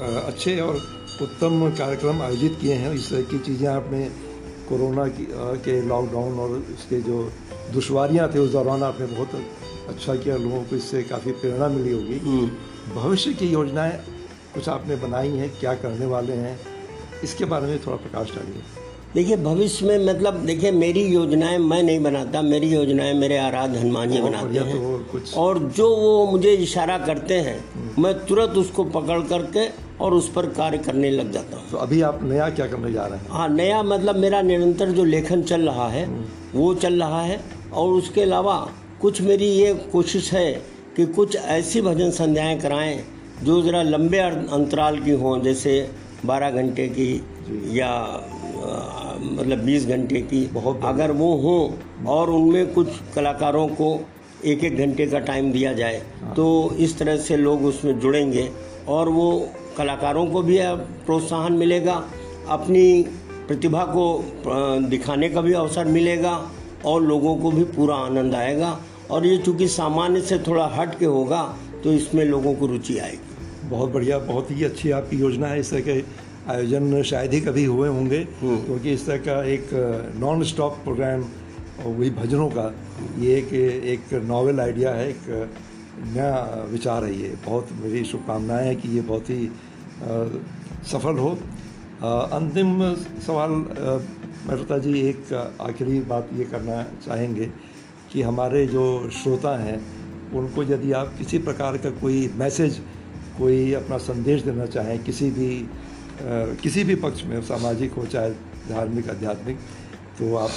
अच्छे 0.00 0.58
और 0.60 0.76
उत्तम 1.22 1.70
कार्यक्रम 1.78 2.22
आयोजित 2.22 2.58
किए 2.60 2.74
हैं। 2.74 2.92
इस 2.94 3.10
तरह 3.10 3.22
की 3.22 3.38
चीज़ें 3.38 3.68
आपने 3.68 4.04
कोरोना 4.68 5.06
की 5.08 5.26
के 5.64 5.80
लॉकडाउन 5.82 6.38
और 6.38 6.56
इसके 6.72 7.00
जो 7.00 7.32
दुश्वारियाँ 7.72 8.28
थे 8.34 8.38
उस 8.38 8.50
दौरान 8.52 8.82
आपने 8.82 9.06
बहुत 9.06 9.34
अच्छा 9.88 10.14
किया। 10.14 10.36
लोगों 10.36 10.62
को 10.62 10.76
इससे 10.76 11.02
काफ़ी 11.02 11.32
प्रेरणा 11.32 11.68
मिली 11.68 11.92
होगी। 11.92 12.18
हम्म। 12.18 12.94
भविष्य 12.94 13.32
की 13.32 13.48
योजनाएँ 13.48 13.98
कुछ 14.54 14.68
आपने 14.68 14.96
बनाई 14.96 15.30
हैं? 15.30 15.50
क्या 15.60 15.74
करने 15.74 16.06
वाले 16.06 16.32
हैं? 16.32 16.77
इसके 17.24 17.44
बारे 17.44 17.66
में 17.66 17.78
थोड़ा 17.86 17.96
प्रकाश 17.96 18.30
डालिए। 18.34 18.62
देखिए 19.14 19.36
भविष्य 19.36 19.86
में 19.86 20.06
मतलब 20.06 20.34
देखिए 20.46 20.70
मेरी 20.70 21.02
योजनाएँ 21.04 21.58
मैं 21.58 21.82
नहीं 21.82 22.00
बनाता 22.02 22.42
मेरी 22.42 22.68
योजनाएँ 22.68 23.14
मेरे 23.14 23.36
आराध्य 23.38 23.78
हनुमान 23.78 24.10
जी 24.10 24.20
बनाते 24.20 24.58
हैं। 24.58 24.72
तो 24.72 24.98
कुछ 25.12 25.34
और 25.36 25.58
जो 25.76 25.88
वो 25.96 26.26
मुझे 26.32 26.52
इशारा 26.52 26.98
करते 26.98 27.34
हैं 27.34 27.58
हम्म। 27.74 28.02
मैं 28.02 28.14
तुरंत 28.26 28.56
उसको 28.56 28.84
पकड़ 28.96 29.20
करके 29.28 29.66
और 30.04 30.14
उस 30.14 30.28
पर 30.32 30.46
कार्य 30.58 30.78
करने 30.78 31.10
लग 31.10 31.32
जाता 31.32 31.56
हूँ। 31.56 31.70
तो 31.70 31.76
अभी 31.76 32.00
आप 32.02 32.20
नया 32.22 32.48
क्या 32.50 32.66
करने 32.66 32.92
जा 32.92 33.06
रहे 33.06 33.18
हैं? 33.18 33.28
हाँ 33.30 33.48
नया 33.48 33.82
मतलब 33.82 34.16
मेरा 34.16 34.42
निरंतर 34.42 34.90
जो 34.90 35.04
लेखन 35.04 35.42
चल 35.42 35.68
रहा 35.68 35.88
है 35.88 36.04
हम्म। 36.06 36.58
वो 36.58 36.74
चल 36.74 37.02
रहा 37.02 37.22
है। 37.22 37.40
और 37.72 37.88
उसके 37.88 38.22
अलावा 38.22 38.56
कुछ 39.00 39.20
मेरी 39.22 39.46
ये 39.46 39.72
कोशिश 39.92 40.32
है 40.32 40.50
कि 40.96 41.06
कुछ 41.06 41.36
ऐसी 41.36 41.80
भजन 41.80 42.10
संध्याएँ 42.10 42.58
कराएँ 42.60 42.98
जो 43.42 43.60
ज़रा 43.62 43.82
लंबे 43.82 44.18
अंतराल 44.18 44.98
की 45.00 45.10
हों 45.10 45.40
जैसे 45.42 45.74
बारह 46.26 46.50
घंटे 46.50 46.86
की 46.88 47.12
या 47.78 47.90
मतलब 49.20 49.58
बीस 49.58 49.86
घंटे 49.86 50.20
की 50.22 50.44
बहुत 50.52 50.80
अगर 50.84 51.10
वो 51.12 51.34
हों 51.36 52.04
और 52.06 52.30
उनमें 52.30 52.72
कुछ 52.74 52.88
कलाकारों 53.14 53.66
को 53.68 53.98
एक 54.44 54.64
एक 54.64 54.76
घंटे 54.78 55.06
का 55.06 55.18
टाइम 55.18 55.50
दिया 55.52 55.72
जाए 55.72 56.02
हाँ। 56.22 56.34
तो 56.34 56.74
इस 56.78 56.98
तरह 56.98 57.16
से 57.18 57.36
लोग 57.36 57.64
उसमें 57.64 57.98
जुड़ेंगे 58.00 58.48
और 58.88 59.08
वो 59.08 59.28
कलाकारों 59.76 60.26
को 60.26 60.42
भी 60.42 60.58
प्रोत्साहन 61.06 61.52
मिलेगा 61.52 62.02
अपनी 62.48 63.02
प्रतिभा 63.48 63.84
को 63.86 64.04
दिखाने 64.88 65.28
का 65.28 65.40
भी 65.40 65.52
अवसर 65.52 65.84
मिलेगा 65.84 66.34
और 66.86 67.02
लोगों 67.02 67.36
को 67.36 67.50
भी 67.50 67.64
पूरा 67.64 67.96
आनंद 67.96 68.34
आएगा। 68.34 68.78
और 69.10 69.26
ये 69.26 69.36
चूँकि 69.38 69.68
सामान्य 69.68 70.20
से 70.20 70.38
थोड़ा 70.38 70.66
हट 70.66 70.98
के 70.98 71.06
होगा 71.06 71.42
तो 71.84 71.92
इसमें 71.92 72.24
लोगों 72.24 72.54
को 72.54 72.66
रुचि 72.66 72.98
आएगी। 72.98 73.27
बहुत 73.68 73.92
बढ़िया 73.92 74.18
बहुत 74.26 74.50
ही 74.50 74.64
अच्छी 74.64 74.90
आपकी 74.90 75.16
योजना 75.16 75.46
है। 75.46 75.60
इस 75.60 75.70
तरह 75.70 75.80
के 75.80 76.02
आयोजन 76.52 77.02
शायद 77.02 77.32
ही 77.32 77.40
कभी 77.40 77.64
हुए 77.64 77.88
होंगे 77.88 78.18
हम्म। 78.40 78.56
क्योंकि 78.64 78.92
इस 78.92 79.06
तरह 79.06 79.18
का 79.24 79.42
एक 79.54 79.70
नॉन 80.20 80.42
स्टॉप 80.50 80.78
प्रोग्राम 80.84 81.24
और 81.78 81.92
वही 81.94 82.10
भजनों 82.10 82.48
का 82.50 82.72
ये 83.18 83.36
एक 83.38 83.52
एक 83.94 84.14
नॉवल 84.28 84.60
आइडिया 84.60 84.94
है 84.94 85.08
एक 85.08 85.26
नया 86.14 86.66
विचार 86.70 87.04
है 87.04 87.14
ये। 87.14 87.34
बहुत 87.46 87.68
मेरी 87.82 88.04
शुभकामनाएँ 88.04 88.66
हैं 88.66 88.76
कि 88.80 88.88
ये 88.88 89.00
बहुत 89.10 89.30
ही 89.30 89.46
आ, 89.46 90.24
सफल 90.92 91.18
हो। 91.18 91.30
अंतिम 92.00 92.68
सवाल 93.26 93.50
मेहता 94.48 94.78
जी 94.78 94.92
एक 95.08 95.32
आखिरी 95.60 96.00
बात 96.10 96.28
ये 96.38 96.44
करना 96.50 96.82
चाहेंगे 97.06 97.46
कि 98.12 98.22
हमारे 98.22 98.66
जो 98.66 98.84
श्रोता 99.12 99.56
हैं 99.62 99.78
उनको 100.38 100.62
यदि 100.64 100.92
आप 100.92 101.14
किसी 101.18 101.38
प्रकार 101.48 101.76
का 101.76 101.90
कोई 102.00 102.28
मैसेज 102.36 102.80
कोई 103.38 103.72
अपना 103.74 103.98
संदेश 103.98 104.42
देना 104.42 104.66
चाहें, 104.66 104.98
किसी 105.04 105.30
भी 105.30 105.50
किसी 106.62 106.82
भी 106.84 106.94
पक्ष 106.96 107.24
में, 107.24 107.40
सामाजिक 107.42 107.92
हो 107.92 108.04
चाहे 108.06 108.30
धार्मिक, 108.68 109.08
आध्यात्मिक 109.10 109.56
तो 110.18 110.34
आप 110.36 110.50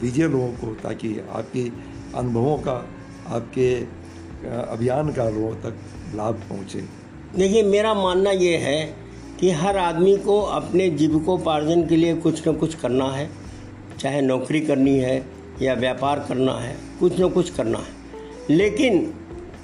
दीजिए 0.00 0.26
लोगों 0.28 0.48
को 0.50 0.74
ताकि 0.82 1.14
आपके 1.30 1.62
अनुभवों 2.14 2.56
का, 2.58 2.76
आपके 3.28 3.74
अभियान 4.68 5.12
का 5.12 5.28
लोगों 5.30 5.54
तक 5.62 5.76
लाभ 6.14 6.42
पहुँचे। 6.48 6.80
देखिए, 7.36 7.62
मेरा 7.62 7.94
मानना 7.94 8.30
ये 8.30 8.56
है 8.56 8.84
कि 9.40 9.50
हर 9.52 9.76
आदमी 9.78 10.16
को 10.18 10.40
अपने 10.40 10.88
जीविकोपार्जन 10.90 11.86
के 11.86 11.96
लिए 11.96 12.14
कुछ 12.16 12.46
न 12.48 12.52
कुछ 12.56 12.74
करना 12.74 13.10
है। 13.12 13.28
चाहे 13.98 14.20
नौकरी 14.20 14.60
करनी 14.60 14.98
है 14.98 15.16
या 15.62 15.74
व्यापार 15.74 16.24
करना 16.28 16.52
है, 16.52 16.76
कुछ 17.00 17.20
न 17.20 17.28
कुछ 17.28 17.50
करना 17.50 17.78
है। 17.78 18.56
लेकिन 18.56 19.12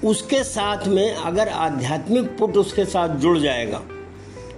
उसके 0.03 0.43
साथ 0.43 0.87
में 0.87 1.13
अगर 1.13 1.49
आध्यात्मिक 1.49 2.37
पुट 2.37 2.57
उसके 2.57 2.85
साथ 2.85 3.15
जुड़ 3.17 3.37
जाएगा 3.39 3.81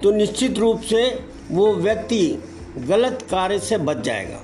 तो 0.03 0.11
निश्चित 0.11 0.57
रूप 0.57 0.81
से 0.81 1.03
वो 1.51 1.73
व्यक्ति 1.75 2.43
गलत 2.79 3.25
कार्य 3.31 3.59
से 3.59 3.77
बच 3.77 3.97
जाएगा। 3.97 4.39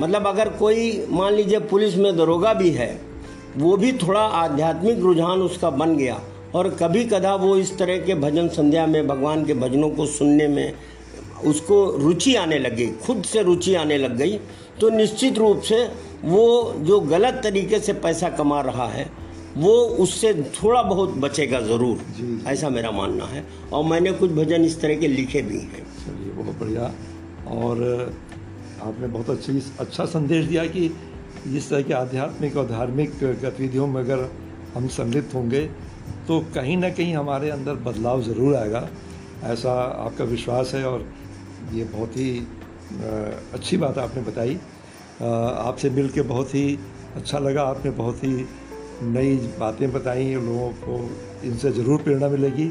मतलब 0.00 0.26
अगर 0.26 0.48
कोई, 0.48 1.06
मान 1.10 1.32
लीजिए 1.32 1.58
पुलिस 1.60 1.96
में 1.96 2.16
दरोगा 2.16 2.52
भी 2.54 2.70
है, 2.70 3.00
वो 3.56 3.76
भी 3.76 3.92
थोड़ा 3.92 4.20
आध्यात्मिक 4.20 4.98
रुझान 4.98 5.42
उसका 5.42 5.70
बन 5.70 5.96
गया, 5.96 6.20
और 6.54 6.68
कभी 6.80 7.04
कदा 7.04 7.34
वो 7.34 7.56
इस 7.56 7.76
तरह 7.78 7.98
के 7.98 8.14
भजन 8.14 8.48
संध्या 8.48 8.86
में, 8.86 9.06
भगवान 9.06 9.44
के 9.44 9.54
भजनों 9.54 9.90
को 9.90 10.06
सुनने 10.06 10.48
में 10.48 10.72
उसको 11.44 11.84
रुचि 11.98 12.34
आने 12.34 12.58
लग 12.58 12.76
गई, 12.76 12.90
खुद 13.06 13.22
से 13.24 13.42
रुचि 13.42 13.74
आने 13.74 13.98
लग 13.98 14.16
गई 14.16 14.38
तो 14.80 14.88
निश्चित 14.90 15.38
रूप 15.38 15.60
से 15.60 15.82
वो 16.24 16.74
जो 16.78 17.00
गलत 17.00 17.40
तरीके 17.42 17.78
से 17.78 17.92
पैसा 17.94 18.28
कमा 18.30 18.60
रहा 18.60 18.88
है 18.88 19.06
वो 19.56 19.72
उससे 20.02 20.32
थोड़ा 20.54 20.82
बहुत 20.82 21.10
बचेगा 21.18 21.60
ज़रूर। 21.62 22.46
ऐसा 22.48 22.68
मेरा 22.70 22.90
मानना 22.90 23.24
है। 23.26 23.44
और 23.72 23.84
मैंने 23.84 24.12
कुछ 24.12 24.30
भजन 24.32 24.64
इस 24.64 24.80
तरह 24.80 24.96
के 24.96 25.08
लिखे 25.08 25.42
भी 25.42 25.58
हैं। 25.58 25.84
चलिए 25.96 26.32
बहुत 26.34 26.58
बढ़िया। 26.60 26.92
और 27.52 27.82
आपने 28.82 29.06
बहुत 29.08 29.30
अच्छी 29.30 29.62
अच्छा 29.80 30.04
संदेश 30.06 30.44
दिया 30.46 30.64
कि 30.66 30.88
जिस 31.46 31.68
तरह 31.70 31.82
के 31.82 31.94
आध्यात्मिक 31.94 32.56
और 32.56 32.66
धार्मिक 32.68 33.10
गतिविधियों 33.20 33.86
में 33.86 34.00
अगर 34.02 34.28
हम 34.74 34.88
सम्मिलित 34.90 35.34
होंगे 35.34 35.60
तो 36.28 36.38
कहीं 36.54 36.76
ना 36.76 36.88
कहीं 36.90 37.14
हमारे 37.14 37.50
अंदर 37.50 37.74
बदलाव 37.82 38.22
ज़रूर 38.22 38.54
आएगा। 38.56 38.88
ऐसा 39.44 39.72
आपका 40.04 40.24
विश्वास 40.24 40.74
है 40.74 40.84
और 40.84 41.06
ये 41.72 41.84
बहुत 41.86 42.16
ही 42.16 42.30
अच्छी 43.54 43.76
बात 43.76 43.98
आपने 43.98 44.22
बताई। 44.22 44.54
आपसे 45.22 45.90
मिल 45.90 46.08
के 46.08 46.22
बहुत 46.24 46.54
ही 46.54 46.78
अच्छा 47.16 47.38
लगा। 47.38 47.62
आपने 47.64 47.90
बहुत 47.92 48.24
ही 48.24 48.34
नई 49.02 49.36
बातें 49.58 49.92
बताई 49.92 50.34
लोगों 50.34 50.70
को 50.80 50.98
इनसे 51.44 51.70
ज़रूर 51.72 52.02
प्रेरणा 52.02 52.28
मिलेगी। 52.28 52.70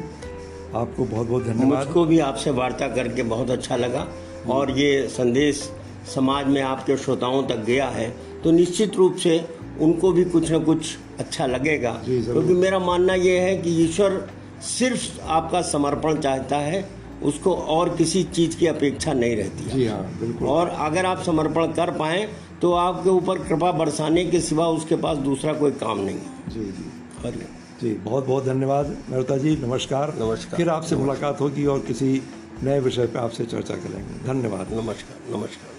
आपको 0.76 1.06
बहुत 1.06 1.28
बहुत 1.28 1.44
धन्यवाद। 1.44 1.78
मुझको 1.78 2.06
भी 2.06 2.20
आपसे 2.22 2.52
वार्ता 2.52 2.88
करके 2.88 3.24
बहुत 3.24 3.50
अच्छा 3.52 3.76
लगा 3.76 4.08
और 4.50 4.72
ये 4.72 5.08
संदेश 5.10 5.70
समाज 6.16 6.48
में 6.48 6.62
आपके 6.62 6.98
श्रोताओं 6.98 7.44
तक 7.44 7.64
गया 7.66 7.88
है 7.90 8.10
तो 8.44 8.52
निश्चित 8.52 8.96
रूप 8.96 9.16
से 9.16 9.40
उनको 9.82 10.12
भी 10.12 10.24
कुछ 10.26 10.52
न 10.52 10.60
कुछ 10.64 10.98
अच्छा 11.20 11.46
लगेगा। 11.46 11.92
क्योंकि 12.06 12.54
मेरा 12.54 12.80
मानना 12.80 13.14
यह 13.16 13.42
है 13.42 13.56
कि 13.58 13.76
ईश्वर 13.84 14.28
सिर्फ़ 14.70 15.22
आपका 15.22 15.62
समर्पण 15.62 16.20
चाहता 16.20 16.58
है 16.58 16.84
उसको 17.24 17.54
और 17.54 17.96
किसी 17.96 18.24
चीज़ 18.24 18.58
की 18.58 18.68
अपेक्षा 18.68 19.14
नहीं 19.14 19.36
रहती 19.36 19.70
जी 19.72 19.86
हाँ 19.86 20.04
बिल्कुल। 20.20 20.48
और 20.48 20.70
अगर 20.80 21.06
आप 21.06 21.22
समर्पण 21.24 21.72
कर 21.74 21.92
पाए 21.92 22.28
तो 22.64 22.72
आपके 22.74 23.10
ऊपर 23.10 23.40
कृपा 23.40 23.72
बरसाने 23.72 24.26
के 24.26 24.40
सिवा 24.40 24.68
उसके 24.68 24.96
पास 24.96 25.18
दूसरा 25.18 25.54
कोई 25.54 25.72
काम 25.72 26.00
नहीं। 26.00 26.18
है 26.18 26.50
जी 26.50 26.60
जी। 26.60 26.86
हरिओम। 27.24 27.82
जी 27.82 27.94
बहुत 27.94 28.28
बहुत 28.28 28.46
धन्यवाद 28.46 28.98
मेहता 29.10 29.38
जी 29.38 29.56
नमस्कार। 29.56 30.14
नमस्कार। 30.20 30.58
फिर 30.58 30.70
आपसे 30.70 30.96
मुलाकात 30.96 31.42
होगी 31.42 31.66
और 31.66 31.80
किसी 31.80 32.22
नए 32.64 32.80
विषय 32.80 33.06
पर 33.06 33.20
आपसे 33.20 33.46
चर्चा 33.46 33.76
करेंगे। 33.76 34.28
धन्यवाद। 34.28 34.74
नमस्कार 34.74 35.38
नमस्कार। 35.38 35.73